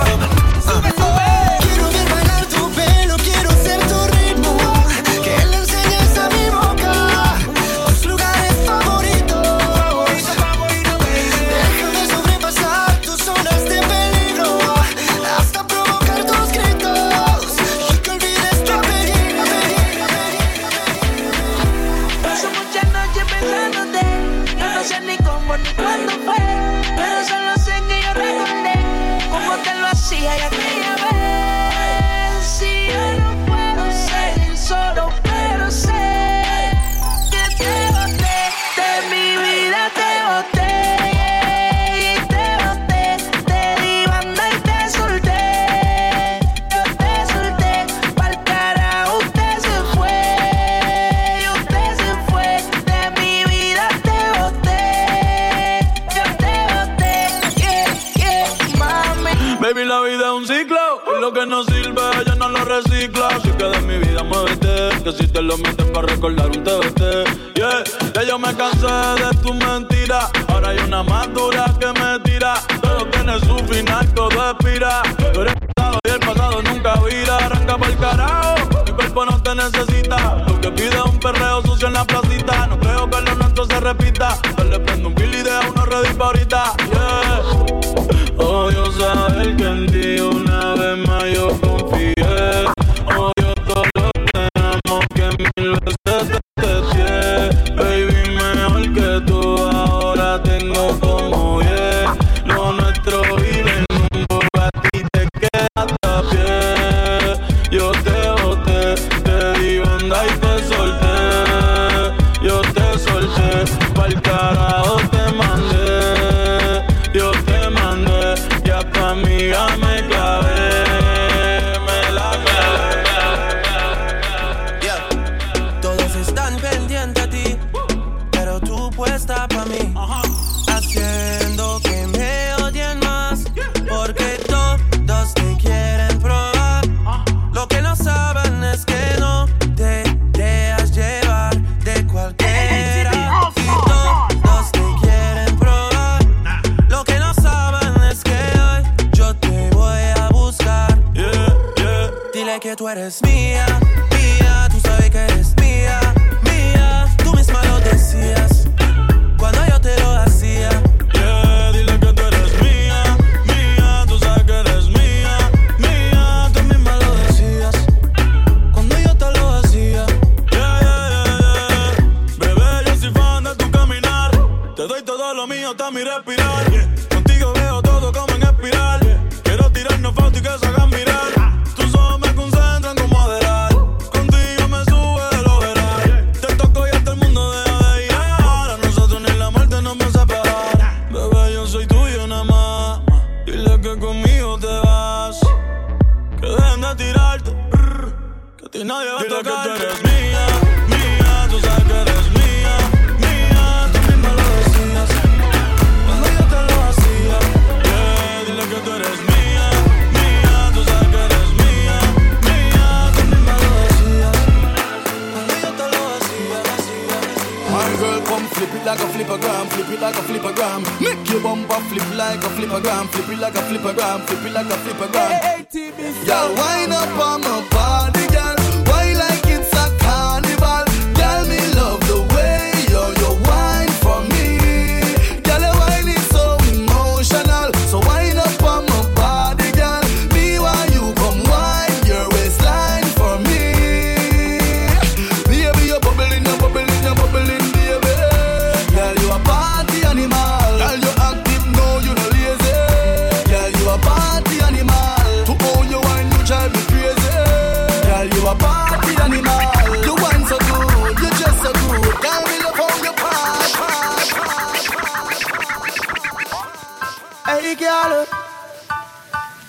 recicla, 62.71 63.27
así 63.27 63.49
que 63.51 63.65
de 63.65 63.81
mi 63.81 63.97
vida 63.97 64.23
muévete. 64.23 65.03
Que 65.03 65.11
si 65.11 65.27
te 65.27 65.41
lo 65.41 65.57
metes 65.57 65.85
para 65.87 66.07
recordar 66.07 66.47
un 66.47 66.63
TBT. 66.63 67.01
Yeah, 67.55 67.83
ya 68.15 68.23
yo 68.23 68.39
me 68.39 68.53
cansé 68.55 68.87
de 68.87 69.29
tu 69.43 69.53
mentira. 69.53 70.29
Ahora 70.47 70.69
hay 70.69 70.79
una 70.79 71.03
más 71.03 71.33
dura 71.33 71.65
que 71.79 71.87
me 71.87 72.19
tira. 72.23 72.53
Todo 72.81 73.05
tiene 73.07 73.39
su 73.39 73.57
final, 73.71 74.13
todo 74.13 74.51
expira. 74.51 75.01
Tú 75.33 75.41
eres 75.41 75.55
pasado 75.75 75.99
y 76.05 76.09
el 76.09 76.19
pasado 76.19 76.61
nunca 76.61 76.95
vira. 77.07 77.37
Arranca 77.37 77.77
por 77.77 77.89
el 77.89 77.97
carajo, 77.97 78.55
mi 78.85 78.91
cuerpo 78.93 79.25
no 79.25 79.43
te 79.43 79.55
necesita. 79.55 80.45
Lo 80.47 80.61
que 80.61 80.71
pide 80.71 80.95
es 80.95 81.05
un 81.05 81.19
perreo 81.19 81.61
sucio 81.63 81.87
en 81.87 81.93
la 81.93 82.05
placita. 82.05 82.67
No 82.67 82.79
creo 82.79 83.09
que 83.09 83.21
lo 83.21 83.35
nuestro 83.35 83.65
se 83.65 83.79
repita. 83.79 84.37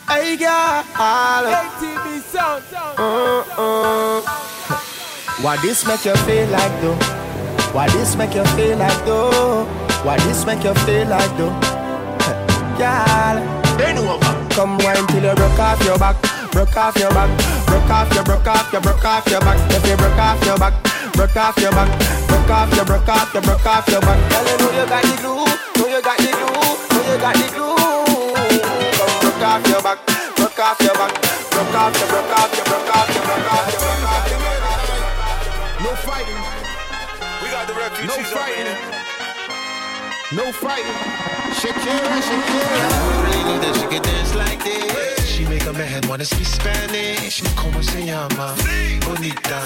Hey, 0.08 0.36
girl. 0.36 0.84
ATV 1.52 2.20
sound. 2.20 2.64
Uh, 2.96 3.44
uh. 3.58 4.20
Why 5.42 5.56
this 5.60 5.86
make 5.86 6.04
you 6.06 6.16
feel 6.24 6.48
like 6.48 6.80
though? 6.80 6.94
Why 7.72 7.88
this 7.90 8.16
make 8.16 8.34
you 8.34 8.44
feel 8.56 8.78
like 8.78 9.04
though? 9.04 9.64
Why 10.02 10.16
this 10.20 10.46
make 10.46 10.64
you 10.64 10.74
feel 10.86 11.08
like 11.08 11.36
though? 11.36 11.52
Girl. 12.80 13.36
They 13.76 13.92
know 13.92 14.16
about 14.16 14.50
Come 14.52 14.78
wine 14.78 15.06
till 15.08 15.24
you 15.24 15.34
broke 15.34 15.58
off 15.58 15.84
your 15.84 15.98
back. 15.98 16.16
Broke 16.52 16.76
off 16.76 16.96
your 16.96 17.10
back. 17.10 17.30
Broke 17.66 17.90
off 17.90 18.14
your, 18.14 18.24
broke 18.24 18.46
off 18.46 18.72
your, 18.72 18.80
broke 18.80 19.04
off 19.04 19.26
your 19.28 19.40
back. 19.40 19.58
If 19.72 19.86
you 19.86 19.96
broke 19.96 20.18
off 20.18 20.44
your 20.46 20.58
back 20.58 20.74
broke 21.12 21.36
off 21.36 21.56
your 21.58 21.70
back, 21.70 21.88
broke 22.28 22.50
off 22.50 22.74
your, 22.74 22.84
broke 22.84 23.08
off 23.08 23.34
your, 23.34 23.42
broke 23.42 23.66
off 23.66 23.88
your 23.88 24.00
back. 24.00 24.18
Girl, 24.30 24.44
you 24.48 24.58
know 24.58 24.80
you 24.80 24.88
got 24.88 25.02
the 25.02 25.16
glue, 25.20 25.82
know 25.82 25.96
you 25.96 26.02
got 26.02 26.18
the 26.18 26.30
glue, 26.32 26.96
know 26.96 27.12
you 27.12 27.20
got 27.20 27.34
the 27.36 27.54
glue 27.54 27.71
broke 29.42 29.54
off 29.54 29.68
your 29.68 29.82
back, 29.82 29.98
broke 30.36 30.58
off 30.60 30.80
your 30.80 30.94
back, 30.94 31.12
broke 31.50 31.74
off 31.74 31.98
your, 31.98 32.06
broke 32.06 32.38
off 32.38 32.54
your, 32.54 32.64
broke 32.64 32.94
off 32.94 33.10
your, 33.10 33.24
broke 33.26 33.42
off 33.42 33.64
your, 33.66 33.82
broke 33.82 34.06
off 34.06 34.30
your. 34.30 35.82
No 35.82 35.90
fighting. 36.06 36.38
We 37.42 37.50
got 37.50 37.66
the 37.66 37.74
refugees. 37.74 38.16
No 38.16 38.22
fighting. 38.22 38.70
No 40.32 40.52
fighting. 40.52 40.98
Shakira, 41.58 42.22
Shakira. 42.22 42.86
Really 43.26 43.42
knew 43.42 43.58
that 43.66 43.74
she 43.80 43.86
could 43.90 44.02
dance 44.04 44.34
like 44.36 44.62
this. 44.62 45.26
She 45.26 45.44
make 45.44 45.66
a 45.66 45.72
man 45.72 46.06
wanna 46.08 46.24
speak 46.24 46.46
Spanish. 46.46 47.42
Como 47.56 47.82
se 47.82 48.06
llama? 48.06 48.54
Bonita. 49.04 49.60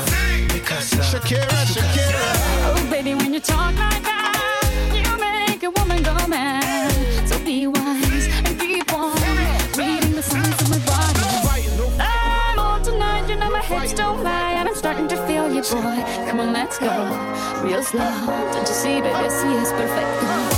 Mi 0.55 0.61
casa. 0.61 1.03
Shakira, 1.03 1.67
Shakira. 1.67 2.25
Oh 2.65 2.89
baby, 2.91 3.15
when 3.15 3.35
you 3.35 3.41
talk 3.41 3.77
like 3.77 4.03
that. 4.05 4.16
boy. 15.71 16.27
Come 16.29 16.41
on, 16.41 16.53
let's 16.53 16.79
go. 16.79 16.87
Real 17.63 17.83
slow. 17.83 18.01
Don't 18.53 18.69
you 18.69 18.75
see, 18.75 19.01
baby? 19.01 19.31
See, 19.31 19.55
it's 19.55 19.73
perfect. 19.73 20.56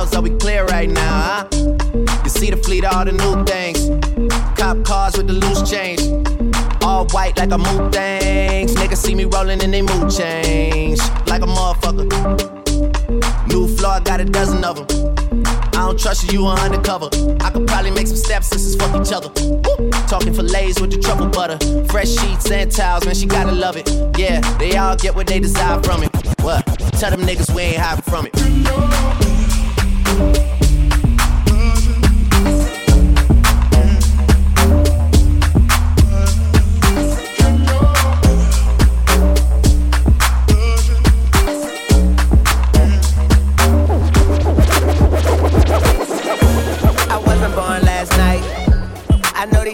House. 0.00 0.14
Are 0.14 0.22
we 0.22 0.30
clear 0.30 0.64
right 0.66 0.88
now, 0.88 1.20
huh? 1.22 1.48
You 2.24 2.30
see 2.30 2.50
the 2.50 2.56
fleet, 2.56 2.84
all 2.84 3.04
the 3.04 3.12
new 3.12 3.44
things. 3.44 3.80
Cop 4.58 4.82
cars 4.84 5.16
with 5.16 5.26
the 5.26 5.34
loose 5.34 5.62
change. 5.68 6.00
All 6.82 7.06
white 7.08 7.36
like 7.38 7.50
a 7.50 7.58
mood 7.58 7.92
things. 7.92 8.74
Niggas 8.74 8.96
see 8.96 9.14
me 9.14 9.24
rolling 9.24 9.62
and 9.62 9.72
they 9.72 9.82
mood 9.82 10.10
change. 10.10 10.98
Like 11.26 11.42
a 11.42 11.50
motherfucker. 11.56 12.06
New 13.48 13.68
floor, 13.76 13.92
I 13.92 14.00
got 14.00 14.20
a 14.20 14.24
dozen 14.24 14.64
of 14.64 14.76
them. 14.76 14.86
I 15.74 15.86
don't 15.86 15.98
trust 15.98 16.24
you, 16.24 16.40
you 16.40 16.46
are 16.46 16.58
undercover. 16.58 17.08
I 17.40 17.50
could 17.50 17.66
probably 17.66 17.90
make 17.90 18.06
some 18.06 18.16
stepsisters 18.16 18.76
fuck 18.76 18.94
each 19.00 19.12
other. 19.12 19.30
Woo! 19.36 19.90
Talking 20.08 20.34
fillets 20.34 20.80
with 20.80 20.90
the 20.92 20.98
truffle 20.98 21.28
butter. 21.28 21.58
Fresh 21.86 22.10
sheets 22.10 22.50
and 22.50 22.70
towels, 22.70 23.04
man, 23.04 23.14
she 23.14 23.26
gotta 23.26 23.52
love 23.52 23.76
it. 23.76 23.88
Yeah, 24.18 24.40
they 24.58 24.76
all 24.76 24.96
get 24.96 25.14
what 25.14 25.26
they 25.26 25.40
desire 25.40 25.82
from 25.82 26.02
it. 26.02 26.10
What? 26.40 26.64
Tell 27.00 27.10
them 27.10 27.22
niggas 27.22 27.54
we 27.54 27.62
ain't 27.62 27.78
hiding 27.78 28.02
from 28.02 28.26
it. 28.26 29.19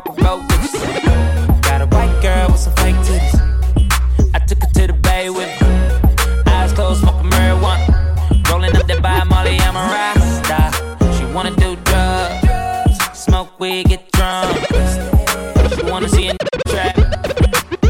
fuck 0.00 0.16
with. 0.16 1.62
Got 1.62 1.82
a 1.82 1.86
white 1.86 2.20
girl 2.22 2.48
with 2.50 2.60
some 2.60 2.74
fake 2.74 2.96
titties. 2.96 4.34
I 4.34 4.38
took 4.40 4.62
her 4.62 4.70
to 4.74 4.86
the 4.88 4.92
bay 4.92 5.30
with 5.30 5.48
me. 5.60 6.52
Eyes 6.52 6.72
closed, 6.72 7.00
smoking 7.00 7.30
marijuana. 7.30 8.48
Rolling 8.50 8.76
up 8.76 8.86
that 8.86 9.02
by 9.02 9.24
Molly, 9.24 9.58
I'm 9.60 9.76
a 9.76 9.84
rasta. 9.94 10.70
She 11.16 11.24
wanna 11.32 11.54
do 11.56 11.76
drugs, 11.84 12.98
smoke 13.18 13.58
weed, 13.60 13.88
get 13.88 14.10
drunk. 14.12 14.58
She 15.74 15.82
wanna 15.90 16.08
see 16.08 16.28
a 16.28 16.36
trap. 16.68 16.96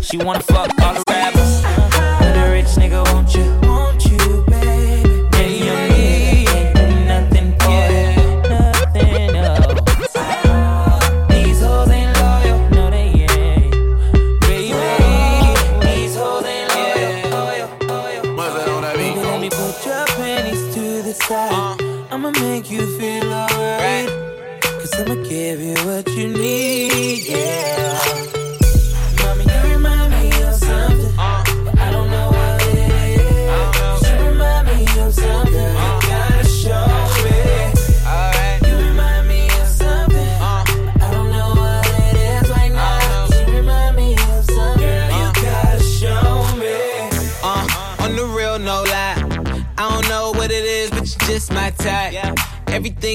She 0.03 0.17
wanna 0.19 0.41
fuck 0.41 0.71
all 0.83 0.95
the 0.95 1.10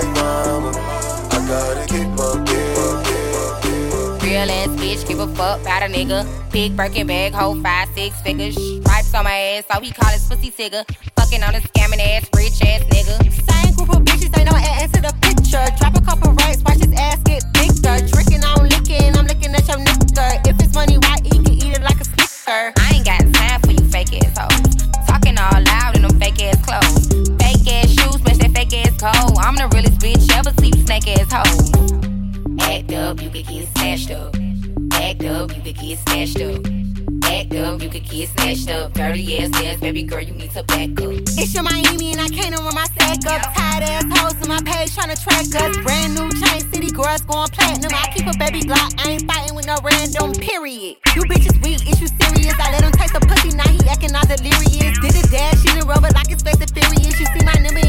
to 0.00 0.06
mama. 0.08 0.70
I 1.30 1.38
gotta 1.46 1.86
get 1.92 2.08
my 2.16 2.42
big. 2.44 2.62
Real 4.22 4.50
ass 4.50 4.68
bitch, 4.80 5.06
give 5.06 5.18
a 5.20 5.26
fuck 5.34 5.60
about 5.60 5.82
a 5.82 5.86
nigga. 5.86 6.26
Big 6.50 6.76
Birkin 6.76 7.06
bag, 7.06 7.34
hold 7.34 7.62
five, 7.62 7.88
six 7.94 8.20
figures. 8.22 8.54
Stripes 8.54 9.14
on 9.14 9.24
my 9.24 9.36
ass, 9.36 9.64
so 9.70 9.80
he 9.80 9.90
call 9.90 10.10
his 10.10 10.26
pussy 10.26 10.50
tigger. 10.50 10.84
Fucking 11.16 11.42
on 11.42 11.54
a 11.54 11.60
scamming 11.60 12.00
ass, 12.00 12.28
rich 12.34 12.62
ass 12.62 12.82
nigga. 12.88 13.16
Same 13.30 13.74
group 13.74 13.90
of 13.90 14.02
bitches, 14.02 14.32
they 14.34 14.44
know 14.44 14.56
ass 14.56 14.90
to 14.92 15.00
the 15.02 15.12
picture. 15.20 15.64
Drop 15.78 15.96
a 15.96 16.00
couple 16.00 16.32
racks, 16.32 16.62
watch 16.64 16.78
his 16.78 16.92
ass 16.94 17.18
get 17.24 17.44
bigger. 17.52 18.06
Drinking, 18.08 18.42
I'm 18.44 18.64
licking, 18.64 19.14
I'm 19.16 19.26
looking 19.26 19.54
at 19.54 19.66
your 19.68 19.78
nigga. 19.78 20.48
If 20.48 20.61
up, 33.12 33.22
you 33.22 33.28
could 33.28 33.46
get 33.46 33.68
snatched 33.76 34.10
up. 34.10 34.34
Act 34.92 35.24
up, 35.24 35.54
you 35.54 35.62
could 35.62 35.76
get 35.76 35.98
snatched 35.98 36.40
up. 36.40 36.64
Act 37.24 37.54
up, 37.54 37.82
you 37.82 37.90
could 37.90 38.08
get 38.08 38.28
snatched 38.30 38.70
up. 38.70 38.92
Dirty 38.94 39.38
ass 39.38 39.52
ass, 39.62 39.80
baby 39.80 40.02
girl, 40.02 40.20
you 40.20 40.32
need 40.32 40.50
to 40.52 40.62
back 40.62 40.88
up. 41.00 41.12
It's 41.36 41.52
your 41.52 41.62
Miami 41.62 42.12
and 42.12 42.20
I 42.20 42.28
can't 42.28 42.56
run 42.56 42.74
my 42.74 42.86
sack 42.96 43.20
up. 43.28 43.42
Tired 43.54 43.84
ass 43.84 44.04
hoes 44.16 44.36
on 44.40 44.48
my 44.48 44.62
page 44.64 44.96
tryna 44.96 45.20
track 45.20 45.44
us. 45.60 45.76
Brand 45.84 46.14
new 46.16 46.30
chain 46.40 46.60
city 46.72 46.90
girls 46.90 47.20
going 47.22 47.48
platinum. 47.52 47.92
I 47.92 48.08
keep 48.14 48.26
a 48.26 48.32
baby 48.38 48.62
Glock, 48.64 48.96
I 49.04 49.10
ain't 49.12 49.26
fighting 49.30 49.54
with 49.54 49.66
no 49.66 49.76
random 49.84 50.32
period. 50.32 50.96
You 51.14 51.22
bitches 51.28 51.56
weak, 51.62 51.84
is 51.84 52.00
you 52.00 52.08
serious? 52.08 52.56
I 52.58 52.72
let 52.72 52.82
him 52.82 52.92
taste 52.92 53.12
the 53.12 53.20
pussy, 53.20 53.54
now 53.54 53.68
he 53.68 53.80
acting 53.88 54.14
all 54.16 54.24
delirious. 54.24 54.96
Did 55.04 55.20
a 55.20 55.28
dash 55.28 55.60
in 55.68 55.80
the 55.80 55.84
rubber 55.84 56.08
like 56.16 56.32
it's 56.32 56.42
fast 56.42 56.62
and 56.64 56.72
furious. 56.72 57.20
You 57.20 57.26
see 57.26 57.44
my 57.44 57.60
number 57.60 57.81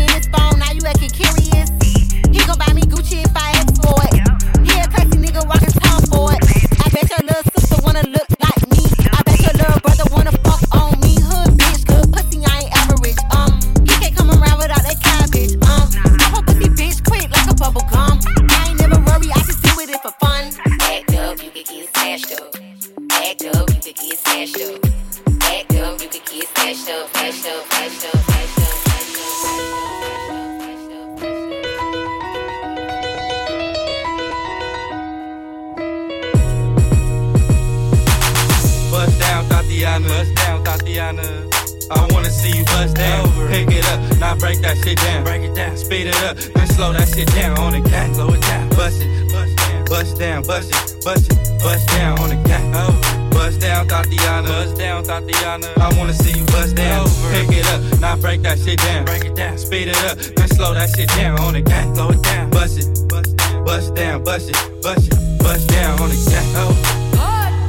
break 44.96 45.06
down. 45.06 45.24
Break 45.24 45.42
it 45.44 45.56
down, 45.56 45.78
speed 45.78 46.08
it 46.08 46.24
up, 46.24 46.38
then 46.38 46.68
slow 46.68 46.94
that 46.94 47.08
shit 47.08 47.28
down 47.34 47.58
on 47.58 47.72
the 47.74 47.90
cat. 47.90 48.16
Slow 48.16 48.30
it 48.30 48.42
down, 48.42 48.70
bust 48.70 49.02
it, 49.02 49.32
bust 49.32 49.58
down, 49.58 49.86
bust 49.86 50.20
down, 50.20 50.44
bust 50.44 50.70
it, 50.70 51.06
bust 51.06 51.32
it, 51.32 51.60
bust 51.60 51.88
down 51.90 52.20
on 52.20 52.30
the 52.30 52.50
cat. 52.50 52.62
Oh, 52.76 53.30
bust 53.32 53.60
down, 53.62 53.88
Thotiana. 53.88 54.48
Bust 54.48 54.78
down, 54.78 55.04
Thotiana. 55.04 55.78
I 55.78 55.98
wanna 55.98 56.14
see 56.14 56.38
you 56.38 56.46
bust 56.46 56.76
down. 56.76 57.08
Pick 57.32 57.58
it 57.58 57.66
up, 57.68 58.00
now 58.00 58.16
break 58.16 58.42
that 58.44 58.60
shit 58.60 58.80
down. 58.80 59.06
Break 59.06 59.26
it 59.26 59.36
down, 59.36 59.58
speed 59.58 59.88
it 59.88 59.98
up, 60.06 60.18
then 60.18 60.48
slow 60.50 60.74
that 60.74 60.90
shit 60.96 61.10
down 61.10 61.40
on 61.40 61.54
the 61.54 61.62
cat. 61.62 61.96
Slow 61.96 62.10
it 62.10 62.22
down, 62.22 62.50
bust 62.50 62.80
it, 62.80 63.10
bust 63.10 63.36
down, 63.38 63.64
bust 63.66 63.96
down, 63.96 64.24
bust 64.24 64.50
it, 64.50 64.82
bust 64.82 65.08
it, 65.12 65.40
bust 65.40 65.70
down 65.70 66.00
on 66.00 66.10
the 66.10 66.20
cat. 66.30 66.46
Oh. 66.56 66.74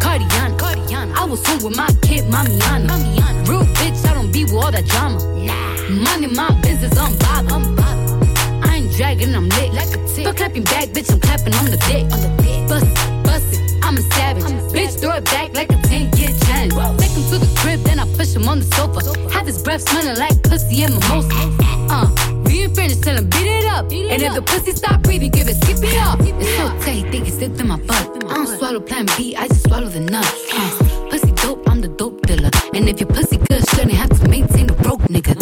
Cardiana, 0.01 0.57
Cardiana. 0.59 1.15
I 1.15 1.25
was 1.25 1.45
home 1.47 1.65
with 1.65 1.77
my 1.77 1.89
kid, 2.03 2.25
Mamiana. 2.25 2.87
Mamiana. 2.89 3.49
Real 3.49 3.65
bitch, 3.79 4.05
I 4.07 4.15
don't 4.15 4.31
be 4.31 4.45
with 4.45 4.53
all 4.53 4.71
that 4.71 4.85
drama. 4.87 5.19
Nah. 5.47 5.64
Money, 5.91 6.29
my 6.29 6.51
business, 6.63 6.97
I'm 6.99 7.17
bothered. 7.19 7.53
I'm 7.53 7.77
bothered. 7.77 8.65
I 8.65 8.77
ain't 8.77 8.93
dragging, 8.93 9.35
I'm 9.35 9.49
lit. 9.51 9.75
Like 9.75 9.89
a 9.89 10.01
tick. 10.09 10.25
But 10.25 10.37
clapping 10.37 10.65
back, 10.65 10.89
bitch, 10.89 11.13
I'm 11.13 11.21
clapping 11.21 11.55
on 11.55 11.67
the 11.67 11.77
dick. 11.77 12.05
On 12.11 12.21
the 12.25 12.43
dick. 12.43 12.69
Bust 12.69 12.87
it, 12.87 13.25
bust 13.25 13.53
it, 13.53 13.85
I'm 13.85 13.97
a 13.99 14.01
savage. 14.01 14.45
I'm 14.45 14.59
a 14.59 14.63
bitch, 14.73 14.99
throw 14.99 15.17
it 15.17 15.25
back 15.27 15.53
like 15.53 15.71
a 15.71 15.77
10 15.83 16.17
year 16.17 16.31
challenge. 16.47 16.73
Take 16.99 17.11
him 17.11 17.25
to 17.29 17.39
the 17.39 17.53
crib, 17.61 17.81
then 17.81 17.99
I 17.99 18.07
push 18.17 18.35
him 18.35 18.49
on 18.49 18.61
the 18.61 18.65
sofa. 18.65 19.01
Have 19.31 19.47
his 19.47 19.63
breath 19.63 19.87
smelling 19.87 20.17
like 20.19 20.43
pussy 20.45 20.85
and 20.85 20.95
mimosa. 20.95 21.29
Uh, 21.93 22.09
we 22.47 22.63
ain't 22.63 22.75
finished, 22.75 23.03
tell 23.03 23.17
him 23.17 23.29
beat 23.29 23.47
it 23.47 23.67
up. 23.67 23.85
and 23.93 24.23
if 24.23 24.33
the 24.33 24.43
pussy 24.43 24.73
stop 24.73 25.03
breathing, 25.03 25.31
give 25.33 25.49
it, 25.49 25.57
skip 25.63 25.85
it 25.85 25.99
up. 25.99 26.19
It's 26.21 26.49
so 26.57 26.69
tight, 26.81 27.11
think 27.13 27.29
it's 27.29 27.37
stick 27.37 27.55
to 27.57 27.65
my 27.65 27.77
butt. 27.77 28.25
I 28.25 28.35
don't 28.35 28.47
swallow 28.47 28.81
plan 28.81 29.05
B, 29.19 29.37
I 29.37 29.49
just 29.49 29.69
swallow 29.69 29.89
the 29.89 30.01
nut. 30.01 30.25
Uh, 30.51 31.11
pussy 31.11 31.31
dope, 31.33 31.69
I'm 31.69 31.83
the 31.83 31.89
dope 31.89 32.23
dealer. 32.27 32.51
And 32.73 32.89
if 32.89 33.01
your 33.01 33.09
pussy 33.11 33.37
good, 33.37 33.69
shouldn't 33.69 33.93
have 33.93 34.09
to 34.19 34.29
maintain 34.29 34.67
nigga. 35.15 35.35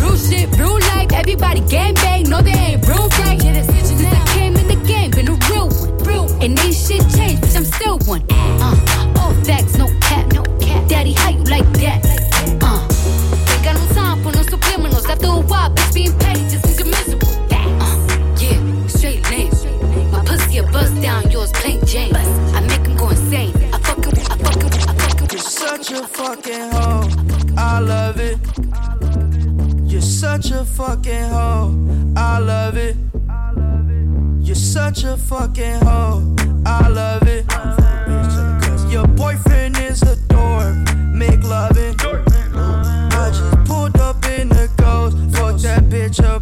Real 0.00 0.16
shit, 0.16 0.50
real 0.58 0.78
life, 0.90 1.12
everybody 1.12 1.60
gang 1.60 1.94
bang, 1.94 2.24
no 2.28 2.42
they 2.42 2.50
ain't 2.50 2.86
real 2.88 3.08
right. 3.20 3.40
Since 3.40 4.04
I 4.04 4.24
came 4.34 4.56
in 4.56 4.66
the 4.66 4.76
game, 4.86 5.10
been 5.12 5.28
a 5.28 5.38
real 5.50 5.68
one. 5.68 6.42
And 6.42 6.58
ain't 6.58 6.72
shit 6.72 7.02
changed, 7.14 7.42
bitch, 7.42 7.56
I'm 7.56 7.64
still 7.64 7.98
one. 8.00 8.22
Uh, 8.30 8.91
such 30.42 30.60
a 30.60 30.64
fucking 30.64 31.28
hoe. 31.30 31.72
I 32.16 32.38
love 32.38 32.76
it. 32.76 32.96
You're 34.40 34.56
such 34.56 35.04
a 35.04 35.16
fucking 35.16 35.80
hoe. 35.82 36.34
I 36.66 36.88
love 36.88 37.22
it. 37.28 37.44
Your 38.92 39.06
boyfriend 39.06 39.78
is 39.78 40.02
a 40.02 40.16
dork. 40.26 40.74
Make 41.14 41.44
loving. 41.44 41.94
I 42.00 43.30
just 43.32 43.68
pulled 43.68 43.96
up 43.98 44.24
in 44.26 44.48
the 44.48 44.68
ghost. 44.78 45.16
Fuck 45.36 45.60
that 45.60 45.84
bitch 45.84 46.22
up 46.24 46.41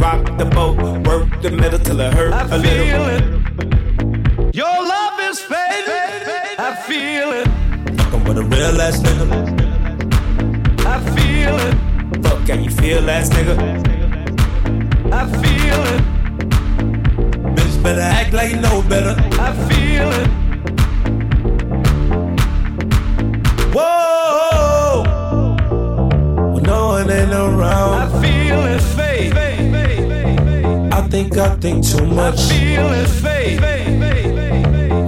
rock 0.00 0.38
the 0.38 0.44
boat, 0.44 0.76
work 1.06 1.42
the 1.42 1.50
middle 1.50 1.78
till 1.78 2.00
it 2.00 2.12
hurt 2.14 2.32
a 2.32 2.58
little. 2.58 3.06
It. 3.08 4.54
Your 4.54 4.66
love 4.66 5.20
is 5.20 5.40
fading. 5.40 6.56
I 6.58 6.74
feel 6.86 7.32
it. 7.32 7.48
Fucking 7.98 8.24
with 8.24 8.38
a 8.38 8.44
real 8.44 8.80
ass 8.80 8.98
nigga. 9.00 9.26
I 10.86 10.96
feel 11.16 11.56
it. 11.66 11.74
Fuck, 12.22 12.46
can 12.46 12.64
you 12.64 12.70
feel 12.70 13.10
ass 13.10 13.28
nigga? 13.30 13.56
I 15.12 15.24
feel 15.42 15.80
it. 15.94 16.02
Bitch 17.56 17.82
better 17.82 18.00
act 18.00 18.32
like 18.32 18.50
you 18.52 18.60
know 18.60 18.82
better. 18.82 19.14
I 19.40 19.52
feel 19.68 20.08
it. 20.20 20.28
Whoa! 23.74 25.04
When 26.52 26.62
no 26.62 26.88
one 26.88 27.10
ain't 27.10 27.32
around. 27.32 27.94
I 27.94 28.22
feel 28.22 28.66
it 28.66 28.80
fade. 28.80 29.77
I 31.08 31.10
think 31.10 31.38
I 31.38 31.56
think 31.56 31.86
too 31.86 32.04
much. 32.04 32.38
I 32.38 32.42
feel 32.52 32.92
it 32.92 33.08
fade. 33.08 33.64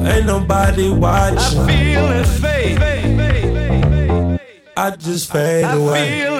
Ain't 0.07 0.24
nobody 0.24 0.88
watching. 0.88 1.59
I 1.61 1.66
feel 1.66 2.11
it 2.12 2.24
fade. 2.24 2.78
I 4.78 4.96
just 4.96 5.30
fade 5.30 5.66
away. 5.66 6.39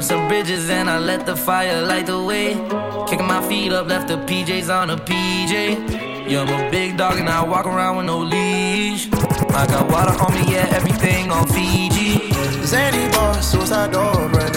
Burn 0.00 0.08
some 0.08 0.28
bridges 0.28 0.70
and 0.70 0.88
I 0.88 0.98
let 0.98 1.26
the 1.26 1.36
fire 1.36 1.82
light 1.82 2.06
the 2.06 2.22
way. 2.22 2.54
Kicking 3.06 3.26
my 3.26 3.46
feet 3.46 3.70
up, 3.70 3.86
left 3.86 4.08
the 4.08 4.16
PJs 4.16 4.74
on 4.74 4.88
a 4.88 4.96
PJ. 4.96 6.26
Yeah, 6.26 6.40
I'm 6.40 6.48
a 6.48 6.70
big 6.70 6.96
dog 6.96 7.18
and 7.18 7.28
I 7.28 7.44
walk 7.44 7.66
around 7.66 7.98
with 7.98 8.06
no 8.06 8.20
leash. 8.20 9.08
I 9.12 9.66
got 9.66 9.90
water 9.92 10.16
on 10.24 10.32
me, 10.32 10.54
yeah, 10.54 10.74
everything 10.74 11.30
on 11.30 11.46
Fiji. 11.48 12.32
Zany 12.64 13.12
boss, 13.12 13.52
suicide 13.52 13.92
door, 13.92 14.30
brand 14.30 14.49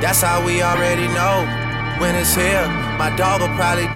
That's 0.00 0.22
how 0.22 0.44
we 0.44 0.62
already 0.62 1.06
know. 1.08 1.46
When 2.00 2.14
it's 2.16 2.34
here, 2.34 2.66
my 2.98 3.14
dog 3.16 3.42
will 3.42 3.54
probably. 3.54 3.86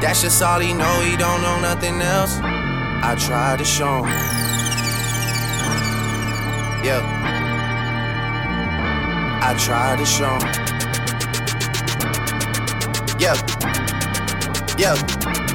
That's 0.00 0.20
just 0.20 0.42
all 0.42 0.60
he 0.60 0.74
know, 0.74 1.00
he 1.00 1.16
don't 1.16 1.40
know 1.40 1.58
nothing 1.60 2.02
else. 2.02 2.38
I 2.40 3.16
try 3.18 3.56
to 3.56 3.64
show 3.64 4.04
him. 4.04 4.12
Yeah. 6.84 7.00
I 9.42 9.54
try 9.58 9.96
to 9.96 10.04
show 10.04 10.34
him. 10.44 10.52
Yeah. 13.18 13.34
Yeah. 14.76 14.94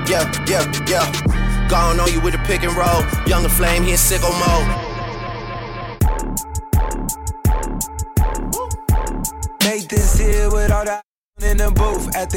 Yeah, 0.09 0.25
yeah, 0.47 0.65
yeah. 0.87 1.67
Gone 1.69 1.99
on 1.99 2.11
you 2.11 2.19
with 2.19 2.33
a 2.33 2.39
pick 2.39 2.63
and 2.63 2.75
roll. 2.75 3.03
Younger 3.27 3.49
flame, 3.49 3.83
he 3.83 3.91
in 3.91 3.97
sicko 3.97 4.31
mode. 4.39 4.78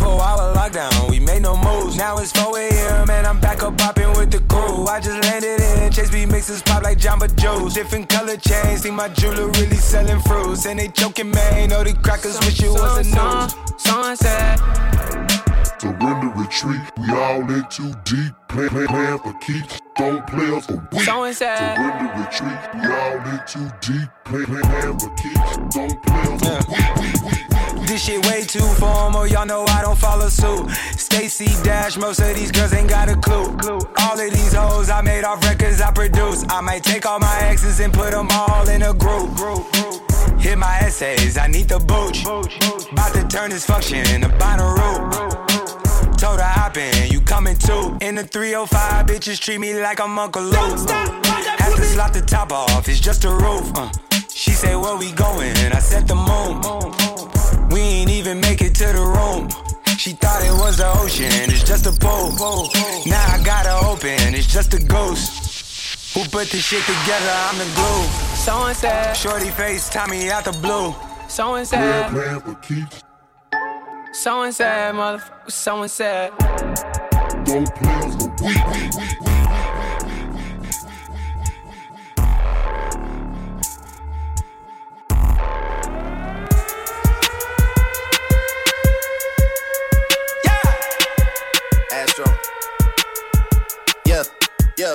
Two 0.00 0.06
four 0.06 0.22
hour 0.22 0.54
lockdown, 0.54 1.10
we 1.10 1.20
made 1.20 1.42
no 1.42 1.56
moves. 1.56 1.96
Now 1.96 2.16
it's 2.18 2.32
4 2.32 2.58
a.m. 2.58 3.10
and 3.10 3.26
I'm 3.26 3.38
back 3.38 3.62
up 3.62 3.76
popping 3.76 4.10
with 4.12 4.30
the 4.30 4.40
crew. 4.40 4.86
I 4.86 4.98
just 4.98 5.22
landed 5.24 5.60
in 5.60 5.92
Chase 5.92 6.10
B 6.10 6.24
mixes 6.24 6.62
pop 6.62 6.82
like 6.82 6.98
Jamba 6.98 7.28
Juice. 7.36 7.74
Different 7.74 8.08
color 8.08 8.36
chains, 8.36 8.82
see 8.82 8.90
my 8.90 9.08
jeweler 9.08 9.48
really 9.48 9.76
selling 9.76 10.20
fruits. 10.20 10.64
And 10.64 10.78
they 10.78 10.88
joking, 10.88 11.30
man. 11.30 11.68
Know 11.68 11.84
the 11.84 11.92
crackers 11.92 12.38
wish 12.40 12.62
it 12.62 12.70
was 12.70 12.98
a 12.98 13.04
news. 13.04 13.54
Sunset. 13.82 14.58
Surrender, 15.80 16.28
retreat. 16.28 16.80
We 16.96 17.10
all 17.12 17.50
in 17.50 17.64
too 17.68 17.92
deep. 18.04 18.32
Plan, 18.48 18.68
plan, 18.70 18.86
plan 18.86 19.18
for 19.18 19.34
keeps. 19.40 19.80
Don't 19.96 20.26
play 20.26 20.56
us 20.56 20.66
for 20.66 20.88
weak. 20.92 21.02
So 21.02 21.24
inside. 21.24 21.76
Surrender, 21.76 22.22
retreat. 22.22 22.58
We 22.74 22.86
all 22.90 23.16
in 23.28 23.40
too 23.46 23.68
deep. 23.82 24.08
Plan, 24.24 24.44
plan, 24.46 24.62
plan 24.62 24.98
for 24.98 25.14
keeps. 25.16 25.76
Don't 25.76 26.02
play 26.02 26.20
us 26.20 26.64
for 26.64 27.26
weak. 27.26 27.39
This 27.90 28.04
shit 28.04 28.24
way 28.26 28.42
too 28.42 28.68
formal, 28.78 29.26
y'all 29.26 29.44
know 29.44 29.64
I 29.66 29.82
don't 29.82 29.98
follow 29.98 30.28
suit. 30.28 30.70
Stacey 30.96 31.48
Dash, 31.64 31.96
most 31.96 32.20
of 32.20 32.36
these 32.36 32.52
girls 32.52 32.72
ain't 32.72 32.88
got 32.88 33.08
a 33.08 33.16
clue. 33.16 33.46
All 33.98 34.12
of 34.12 34.30
these 34.30 34.52
hoes 34.52 34.88
I 34.88 35.02
made 35.02 35.24
off 35.24 35.42
records 35.42 35.80
I 35.80 35.90
produce. 35.90 36.44
I 36.48 36.60
might 36.60 36.84
take 36.84 37.04
all 37.04 37.18
my 37.18 37.36
exes 37.40 37.80
and 37.80 37.92
put 37.92 38.12
them 38.12 38.28
all 38.30 38.68
in 38.68 38.82
a 38.82 38.94
group. 38.94 39.30
Hit 40.38 40.56
my 40.56 40.78
essays, 40.82 41.36
I 41.36 41.48
need 41.48 41.68
the 41.68 41.80
booch. 41.80 42.22
About 42.92 43.12
to 43.14 43.26
turn 43.26 43.50
this 43.50 43.66
function 43.66 44.08
into 44.14 44.28
Bonnaroo. 44.38 45.10
Told 46.16 46.38
her 46.38 46.46
hop 46.46 46.76
in, 46.76 47.10
you 47.10 47.20
coming 47.20 47.56
too. 47.56 47.98
In 48.00 48.14
the 48.14 48.22
305, 48.22 49.06
bitches 49.06 49.40
treat 49.40 49.58
me 49.58 49.74
like 49.82 49.98
I'm 49.98 50.16
Uncle 50.16 50.44
Luke. 50.44 50.88
Have 50.88 51.74
to 51.74 51.82
slot 51.82 52.14
the 52.14 52.22
top 52.24 52.52
off, 52.52 52.88
it's 52.88 53.00
just 53.00 53.24
a 53.24 53.30
roof. 53.30 53.72
Uh. 53.74 53.90
She 54.32 54.52
said, 54.52 54.76
Where 54.76 54.96
we 54.96 55.10
going? 55.10 55.56
I 55.72 55.80
said 55.80 56.06
the 56.06 56.14
moon. 56.14 56.99
We 57.70 57.80
ain't 57.80 58.10
even 58.10 58.40
make 58.40 58.60
it 58.60 58.74
to 58.76 58.86
the 58.86 59.04
room. 59.16 59.48
She 59.98 60.12
thought 60.12 60.42
it 60.42 60.52
was 60.52 60.78
the 60.78 60.88
ocean, 60.98 61.26
it's 61.50 61.62
just 61.62 61.86
a 61.86 61.92
pool. 61.92 62.32
Now 63.06 63.24
I 63.34 63.42
gotta 63.44 63.86
open, 63.86 64.34
it's 64.34 64.46
just 64.46 64.72
a 64.74 64.82
ghost. 64.82 66.14
Who 66.14 66.24
put 66.24 66.48
this 66.48 66.64
shit 66.64 66.82
together? 66.82 67.30
I'm 67.30 67.58
the 67.58 67.64
glue. 67.76 68.04
So 68.34 68.64
and 68.66 68.76
said. 68.76 69.14
Shorty 69.14 69.50
face, 69.50 69.88
Tommy 69.90 70.30
out 70.30 70.44
the 70.44 70.52
blue. 70.52 70.94
So 71.28 71.54
and 71.54 71.68
Plan, 71.68 72.10
said. 72.10 72.10
plan 72.10 72.40
for 72.40 72.54
keeps. 72.60 73.04
So 74.12 74.42
and 74.42 74.54
said, 74.54 74.94
motherfucker. 74.94 75.50
So 75.50 75.82
and 75.82 75.90
said. 75.90 76.32
Don't 77.44 77.72
play 77.76 77.92
us 77.92 78.16
for 78.16 78.44
weak. 78.44 79.29
Yeah. 94.80 94.94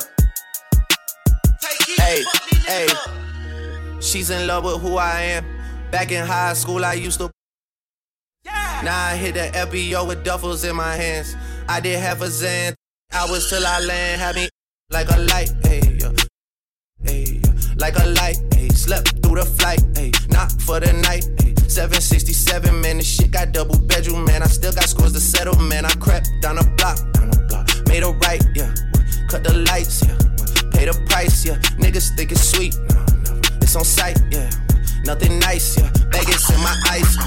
Hey, 2.00 2.24
hey. 2.66 2.88
She's 4.00 4.32
in 4.32 4.48
love 4.48 4.64
with 4.64 4.82
who 4.82 4.98
I 4.98 5.22
am. 5.38 5.46
Back 5.92 6.12
in 6.12 6.26
high 6.26 6.54
school, 6.54 6.84
I 6.84 6.94
used 6.94 7.20
to. 7.20 7.30
Yeah. 8.44 8.82
Now 8.84 9.06
I 9.06 9.16
hit 9.16 9.36
the 9.36 9.42
FBO 9.54 10.08
with 10.08 10.26
duffels 10.26 10.68
in 10.68 10.76
my 10.76 10.96
hands. 10.96 11.36
I 11.70 11.82
did 11.82 12.00
half 12.00 12.22
a 12.22 12.26
Xan. 12.26 12.74
Hours 13.14 13.48
till 13.48 13.64
I 13.64 13.80
land. 13.82 14.22
Had 14.22 14.36
me 14.36 14.50
like 14.90 15.08
a 15.12 15.20
light. 15.20 15.54
Hey, 15.62 15.82
yeah. 16.00 16.12
Hey, 17.04 17.40
yeah. 17.44 17.52
Like 17.78 17.96
a 18.00 18.08
light. 18.08 18.38
Hey, 18.56 18.70
slept 18.70 19.22
through 19.22 19.36
the 19.36 19.46
flight. 19.46 19.84
Hey, 19.96 20.12
not 20.30 20.52
for 20.64 20.80
the 20.80 20.94
night. 20.94 21.30
Hey. 21.40 21.54
767, 21.70 22.82
man, 22.82 22.98
this 22.98 23.08
shit 23.08 23.30
got 23.30 23.52
double 23.52 23.80
bedroom, 23.82 24.26
man. 24.26 24.42
I 24.42 24.48
still 24.48 24.72
got 24.72 24.86
scores 24.86 25.14
to 25.14 25.20
settle, 25.20 25.60
man. 25.62 25.86
I 25.86 25.92
crept 26.00 26.28
down 26.42 26.58
a 26.58 26.64
block, 26.64 26.98
down 27.14 27.30
a 27.30 27.48
block, 27.48 27.70
made 27.88 28.02
a 28.02 28.10
right, 28.14 28.42
yeah 28.56 28.74
Cut 29.30 29.44
the 29.44 29.54
lights, 29.70 30.04
yeah. 30.06 30.18
Pay 30.72 30.86
the 30.86 31.06
price, 31.10 31.46
yeah. 31.46 31.56
Niggas 31.78 32.16
think 32.16 32.32
it's 32.32 32.42
sweet. 32.42 32.76
No, 32.90 33.06
no. 33.06 33.42
It's 33.62 33.76
on 33.76 33.84
sight, 33.84 34.20
yeah. 34.32 34.50
Nothing 35.04 35.40
nice, 35.40 35.78
yeah. 35.78 35.90
Vegas 36.12 36.50
in 36.50 36.60
my 36.60 36.76
eyes. 36.90 37.18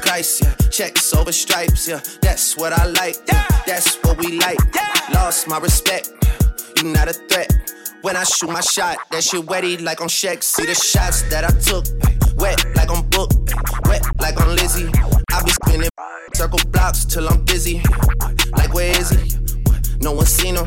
Christ, 0.00 0.42
yeah. 0.42 0.54
Checks 0.70 1.14
over 1.14 1.32
stripes, 1.32 1.88
yeah. 1.88 2.00
That's 2.20 2.56
what 2.56 2.72
I 2.72 2.86
like, 2.86 3.16
yeah. 3.28 3.46
That's 3.66 3.96
what 4.02 4.18
we 4.18 4.38
like. 4.38 4.58
Lost 5.12 5.48
my 5.48 5.58
respect, 5.58 6.10
you 6.76 6.92
not 6.92 7.08
a 7.08 7.12
threat. 7.12 7.52
When 8.02 8.16
I 8.16 8.24
shoot 8.24 8.50
my 8.50 8.60
shot, 8.60 8.96
that 9.10 9.22
shit 9.22 9.46
wetty 9.46 9.80
like 9.80 10.00
on 10.00 10.08
Shaq. 10.08 10.42
See 10.42 10.66
the 10.66 10.74
shots 10.74 11.22
that 11.30 11.44
I 11.44 11.50
took, 11.60 11.86
wet 12.36 12.64
like 12.74 12.90
on 12.90 13.08
Book, 13.10 13.30
wet 13.84 14.02
like 14.20 14.40
on 14.40 14.56
Lizzie. 14.56 14.90
I 15.32 15.42
be 15.42 15.50
spinning 15.50 15.88
circle 16.34 16.58
blocks 16.70 17.04
till 17.04 17.28
I'm 17.28 17.44
busy. 17.44 17.80
Like 18.56 18.74
where 18.74 18.98
is 18.98 19.10
he? 19.10 19.38
No 20.00 20.12
one 20.12 20.26
seen 20.26 20.56
him. 20.56 20.66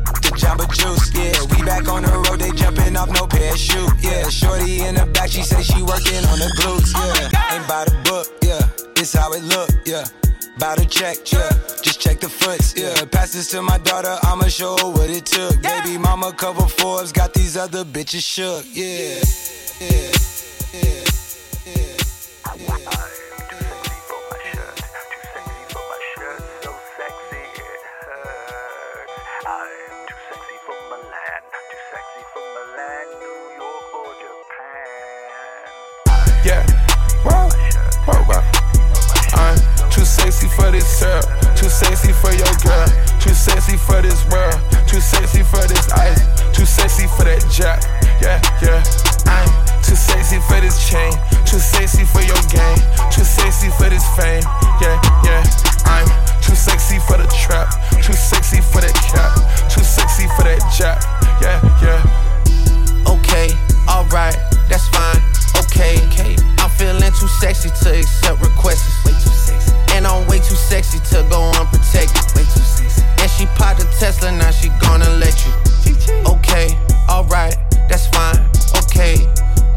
Jamba 0.31 0.67
Juice, 0.71 1.11
yeah. 1.13 1.33
We 1.51 1.63
back 1.65 1.87
on 1.87 2.03
the 2.03 2.11
road, 2.11 2.39
they 2.39 2.51
jumping 2.51 2.95
off 2.95 3.09
no 3.09 3.27
parachute, 3.27 3.91
yeah. 3.99 4.29
Shorty 4.29 4.81
in 4.83 4.95
the 4.95 5.05
back, 5.05 5.29
she 5.29 5.43
say 5.43 5.61
she 5.61 5.81
working 5.81 6.23
on 6.31 6.39
the 6.39 6.49
glutes, 6.59 6.93
oh 6.95 7.13
yeah. 7.19 7.55
Ain't 7.55 7.67
by 7.67 7.85
the 7.85 7.95
book, 8.03 8.27
yeah. 8.43 8.61
It's 8.95 9.13
how 9.13 9.33
it 9.33 9.43
look, 9.43 9.69
yeah. 9.85 10.05
Bout 10.59 10.77
to 10.77 10.85
check, 10.85 11.17
yeah. 11.31 11.49
Just 11.81 11.99
check 11.99 12.19
the 12.19 12.29
foots, 12.29 12.73
yeah. 12.77 12.93
Pass 13.11 13.33
this 13.33 13.49
to 13.51 13.61
my 13.61 13.77
daughter, 13.79 14.15
I'ma 14.23 14.47
show 14.47 14.77
her 14.77 14.89
what 14.89 15.09
it 15.09 15.25
took. 15.25 15.61
Baby 15.61 15.97
mama 15.97 16.31
cover 16.33 16.67
Forbes, 16.67 17.11
got 17.11 17.33
these 17.33 17.57
other 17.57 17.83
bitches 17.83 18.23
shook, 18.23 18.65
yeah. 18.71 19.19
Yeah. 19.79 20.30
For 40.55 40.71
this 40.71 40.87
syrup. 40.87 41.25
Too 41.55 41.69
sexy 41.69 42.11
for 42.13 42.31
your 42.31 42.53
girl. 42.63 42.87
Too 43.19 43.33
sexy 43.33 43.77
for 43.77 44.01
this 44.01 44.25
world. 44.29 44.57
Too 44.87 44.99
sexy 44.99 45.43
for 45.43 45.63
this 45.67 45.89
ice. 45.91 46.21
Too 46.55 46.65
sexy 46.65 47.07
for 47.07 47.23
that 47.23 47.43
jack. 47.51 47.83
Yeah, 48.21 48.41
yeah. 48.61 48.83
I'm 49.27 49.49
too 49.81 49.95
sexy 49.95 50.39
for 50.47 50.59
this 50.61 50.77
chain. 50.89 51.13
Too 51.45 51.59
sexy 51.59 52.05
for 52.05 52.21
your 52.21 52.41
game. 52.49 52.79
Too 53.11 53.23
sexy 53.23 53.69
for 53.77 53.89
this 53.89 54.05
fame. 54.17 54.43
Yeah, 54.81 54.97
yeah. 55.23 55.43
I'm 55.85 56.07
too 56.41 56.55
sexy 56.55 56.99
for 56.99 57.17
the 57.17 57.27
trap. 57.31 57.71
Too 58.01 58.13
sexy 58.13 58.61
for 58.61 58.81
that 58.81 58.95
cap. 59.09 59.35
Too 59.69 59.83
sexy 59.83 60.27
for 60.35 60.43
that 60.43 60.61
jack. 60.73 61.01
Yeah, 61.41 61.59
yeah. 61.81 62.01
Okay, 63.07 63.49
alright, 63.87 64.37
that's 64.69 64.87
fine. 64.89 65.21
Okay, 65.65 65.97
okay. 66.07 66.35
I'm 66.59 66.69
feeling 66.71 67.01
too 67.19 67.27
sexy 67.39 67.69
to 67.69 67.99
accept 67.99 68.41
requests. 68.41 69.05
Way 69.05 69.13
too 69.13 69.29
sexy. 69.29 69.80
And 69.91 70.07
I'm 70.07 70.27
way 70.27 70.37
too 70.37 70.55
sexy 70.55 70.99
to 71.11 71.27
go 71.29 71.51
unprotected. 71.59 72.23
Way 72.35 72.43
too 72.43 72.63
sexy. 72.63 73.03
And 73.19 73.29
she 73.29 73.45
popped 73.57 73.83
a 73.83 73.85
Tesla, 73.99 74.31
now 74.31 74.51
she 74.51 74.69
gonna 74.79 75.09
let 75.17 75.35
you. 75.45 75.53
Okay, 76.25 76.77
alright, 77.09 77.55
that's 77.89 78.07
fine. 78.07 78.39
Okay, 78.83 79.15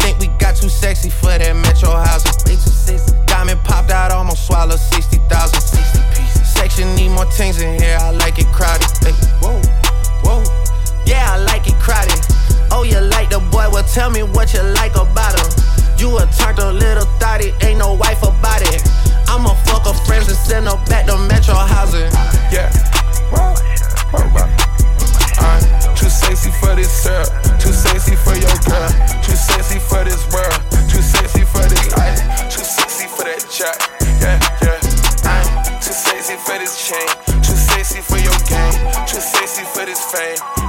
think 0.01 0.19
we 0.19 0.29
got 0.39 0.57
too 0.57 0.69
sexy 0.69 1.11
for 1.11 1.33
that 1.39 1.57
metro 1.57 1.91
housing. 1.91 2.33
Way 2.45 2.57
too 2.57 2.71
sexy. 2.71 3.17
Diamond 3.27 3.61
popped 3.65 3.91
out, 3.91 4.13
almost 4.13 4.47
swallowed 4.47 4.79
60,000. 4.79 5.61
60 5.61 5.99
pieces. 6.15 6.49
Section 6.53 6.95
need 6.95 7.11
more 7.11 7.31
things 7.33 7.61
in 7.61 7.81
here, 7.81 7.97
I 8.01 8.11
like 8.11 8.39
it 8.39 8.47
crowded. 8.53 8.89
Hey, 9.01 9.13
whoa, 9.41 9.61
whoa. 10.23 10.45
Yeah, 11.07 11.33
I 11.33 11.39
like 11.39 11.67
it 11.67 11.75
crowded. 11.81 12.21
Oh, 12.71 12.83
you 12.83 13.01
like 13.01 13.31
the 13.31 13.41
boy? 13.51 13.69
Well, 13.73 13.85
tell 13.85 14.11
me 14.11 14.23
what 14.23 14.53
you 14.53 14.63
like 14.63 14.97
about 14.97 15.39
him. 15.39 15.49
You 15.99 16.19
a 16.19 16.27
turned 16.37 16.59
a 16.59 16.73
little 16.73 17.07
thotty, 17.19 17.55
ain't 17.63 17.79
no 17.79 17.95
wife 17.95 18.23
about 18.23 18.63
it. 18.73 18.83
I'ma 19.35 19.53
fuck 19.67 19.83
her 19.85 19.95
friends 20.07 20.29
and 20.29 20.37
send 20.37 20.69
her 20.69 20.79
back 20.87 21.07
to 21.07 21.19
Metro 21.27 21.55
housing. 21.57 22.07
Yeah. 22.55 22.71
Whoa, 23.35 23.51
whoa. 24.31 24.47
I'm 25.43 25.97
too 25.97 26.09
sexy 26.09 26.53
for 26.63 26.77
this 26.77 27.03
syrup. 27.03 27.27
Too 27.59 27.73
sexy 27.73 28.15
for 28.15 28.39
your 28.39 28.55
girl. 28.63 28.91
Too 29.27 29.35
sexy 29.35 29.81
for 29.81 30.05
this 30.05 30.23
world. 30.31 30.55
Too 30.87 31.03
sexy 31.03 31.43
for 31.43 31.67
this 31.67 31.93
ice. 31.95 32.23
Too 32.55 32.63
sexy 32.63 33.09
for 33.09 33.25
that 33.25 33.43
jack. 33.51 33.75
Yeah, 34.23 34.39
yeah. 34.63 34.79
I'm 35.27 35.81
too 35.83 35.93
sexy 35.93 36.37
for 36.37 36.57
this 36.57 36.87
chain. 36.87 37.09
Too 37.43 37.59
sexy 37.59 38.03
for 38.03 38.19
your 38.19 38.39
game. 38.47 38.79
Too 39.09 39.19
sexy 39.19 39.65
for 39.65 39.85
this 39.85 39.99
fame. 40.15 40.64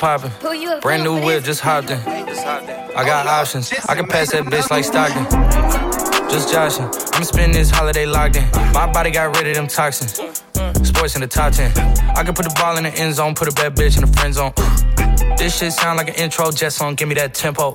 Poppin'? 0.00 0.32
Brand 0.80 1.04
new 1.04 1.22
whip, 1.22 1.44
just 1.44 1.60
hopped 1.60 1.90
in. 1.90 1.98
I 2.00 3.04
got 3.04 3.26
options. 3.26 3.70
I 3.86 3.94
can 3.94 4.06
pass 4.06 4.32
that 4.32 4.44
bitch 4.44 4.70
like 4.70 4.84
Stockton. 4.84 5.24
Just 6.30 6.50
joshing. 6.50 6.88
I'm 7.12 7.22
spending 7.24 7.52
this 7.52 7.70
holiday 7.70 8.06
locked 8.06 8.36
in. 8.36 8.48
My 8.72 8.90
body 8.90 9.10
got 9.10 9.36
rid 9.36 9.46
of 9.48 9.54
them 9.54 9.66
toxins. 9.66 10.14
Sports 10.88 11.14
in 11.14 11.20
the 11.20 11.28
top 11.28 11.52
10. 11.52 11.70
I 12.16 12.24
can 12.24 12.34
put 12.34 12.44
the 12.46 12.54
ball 12.58 12.78
in 12.78 12.84
the 12.84 12.94
end 12.94 13.14
zone, 13.14 13.34
put 13.34 13.48
a 13.48 13.52
bad 13.52 13.76
bitch 13.76 13.96
in 13.96 14.04
the 14.08 14.12
friend 14.18 14.32
zone. 14.32 14.52
This 15.36 15.58
shit 15.58 15.72
sound 15.72 15.98
like 15.98 16.08
an 16.08 16.14
intro 16.14 16.50
jet 16.50 16.72
song, 16.72 16.94
give 16.94 17.08
me 17.08 17.14
that 17.16 17.34
tempo. 17.34 17.74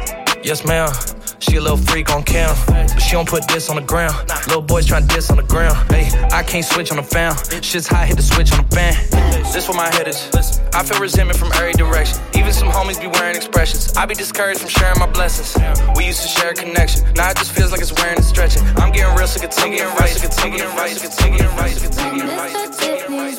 Yes, 0.43 0.65
ma'am. 0.65 0.89
She 1.39 1.57
a 1.57 1.61
little 1.61 1.77
freak 1.77 2.09
on 2.11 2.23
cam, 2.23 2.55
but 2.67 2.99
she 2.99 3.11
don't 3.11 3.27
put 3.27 3.47
this 3.47 3.69
on 3.69 3.75
the 3.75 3.81
ground. 3.81 4.15
Little 4.47 4.61
boys 4.61 4.87
tryna 4.87 5.07
diss 5.13 5.29
on 5.29 5.37
the 5.37 5.43
ground. 5.43 5.77
Hey, 5.91 6.09
I 6.31 6.43
can't 6.43 6.65
switch 6.65 6.91
on 6.91 6.97
the 6.97 7.03
fan. 7.03 7.35
Shit's 7.61 7.87
hot, 7.87 8.07
hit 8.07 8.17
the 8.17 8.23
switch 8.23 8.51
on 8.53 8.65
the 8.65 8.75
fan. 8.75 8.93
This 9.53 9.67
where 9.67 9.77
my 9.77 9.89
head 9.93 10.07
is. 10.07 10.29
I 10.73 10.83
feel 10.83 10.99
resentment 10.99 11.37
from 11.37 11.51
every 11.53 11.73
direction. 11.73 12.19
Even 12.35 12.53
some 12.53 12.69
homies 12.69 12.99
be 12.99 13.07
wearing 13.07 13.35
expressions. 13.35 13.95
I 13.97 14.05
be 14.05 14.15
discouraged 14.15 14.61
from 14.61 14.69
sharing 14.69 14.97
my 14.97 15.07
blessings. 15.07 15.55
We 15.95 16.05
used 16.05 16.21
to 16.23 16.27
share 16.27 16.51
a 16.51 16.53
connection. 16.53 17.11
Now 17.13 17.31
it 17.31 17.37
just 17.37 17.51
feels 17.51 17.71
like 17.71 17.81
it's 17.81 17.93
wearing 17.93 18.17
and 18.17 18.25
stretching. 18.25 18.63
I'm 18.77 18.91
getting 18.91 19.13
real 19.15 19.27
sick 19.27 19.43
of 19.43 19.51
taking 19.51 19.79
and 19.79 19.99
right, 19.99 20.09
sick 20.09 20.29
of 20.29 20.35
taking 20.35 20.61
and 20.61 20.77
right, 20.77 20.91
sick 20.91 21.09
of 21.09 21.17
taking 21.17 21.41
and 21.41 21.57
right, 21.57 21.71
sick 21.71 21.89
of 21.89 21.97
taking 21.97 22.21
and 22.21 22.31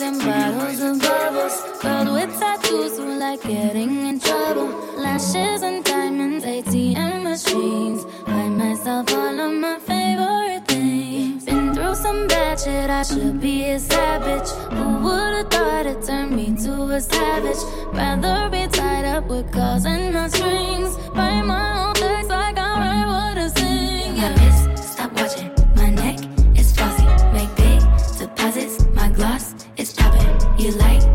and 0.03 0.19
bottles 0.19 0.81
and 0.81 1.01
bubbles. 1.01 1.63
Girl 1.81 2.13
with 2.15 2.32
fools 2.73 2.97
who 2.99 3.19
like 3.19 3.43
getting 3.43 3.93
in 4.09 4.19
trouble. 4.19 4.69
Lashes 5.05 5.61
and 5.69 5.85
diamonds, 5.85 6.45
ATM 6.45 7.23
machines. 7.31 8.05
Buy 8.27 8.49
myself 8.49 9.13
all 9.13 9.39
of 9.47 9.53
my 9.65 9.79
favorite 9.91 10.65
things. 10.67 11.45
Been 11.45 11.75
through 11.75 11.95
some 11.95 12.27
bad 12.29 12.59
shit, 12.61 12.89
I 12.91 13.03
should 13.03 13.41
be 13.41 13.57
a 13.77 13.79
savage. 13.79 14.51
Who 14.77 14.87
would've 15.05 15.51
thought 15.51 15.87
it 15.93 16.01
turned 16.07 16.33
me 16.39 16.47
to 16.65 16.73
a 16.99 17.01
savage? 17.01 17.63
Rather 17.99 18.39
be 18.55 18.63
tied 18.79 19.07
up 19.15 19.25
with 19.27 19.53
calls 19.53 19.85
and 19.85 20.15
my 20.15 20.29
strings. 20.29 20.93
Buy 21.19 21.43
my 21.43 21.67
own 21.83 21.95
bags 22.03 22.29
like 22.29 22.59
I 22.59 22.71
write 22.81 23.07
what 23.13 23.37
I 23.45 23.49
sing. 23.59 24.17
Yeah. 24.17 24.35
My 24.35 24.45
wrist, 24.45 24.93
stop 24.93 25.13
watching. 25.19 25.51
My 25.81 25.91
neck 26.03 26.19
is 26.61 26.73
flossy. 26.77 27.07
Make 27.37 27.53
big 27.63 27.81
deposits. 28.19 28.75
My 28.99 29.09
gloss 29.11 29.55
is 29.77 29.93
popping. 29.93 30.33
You 30.59 30.71
like 30.87 31.12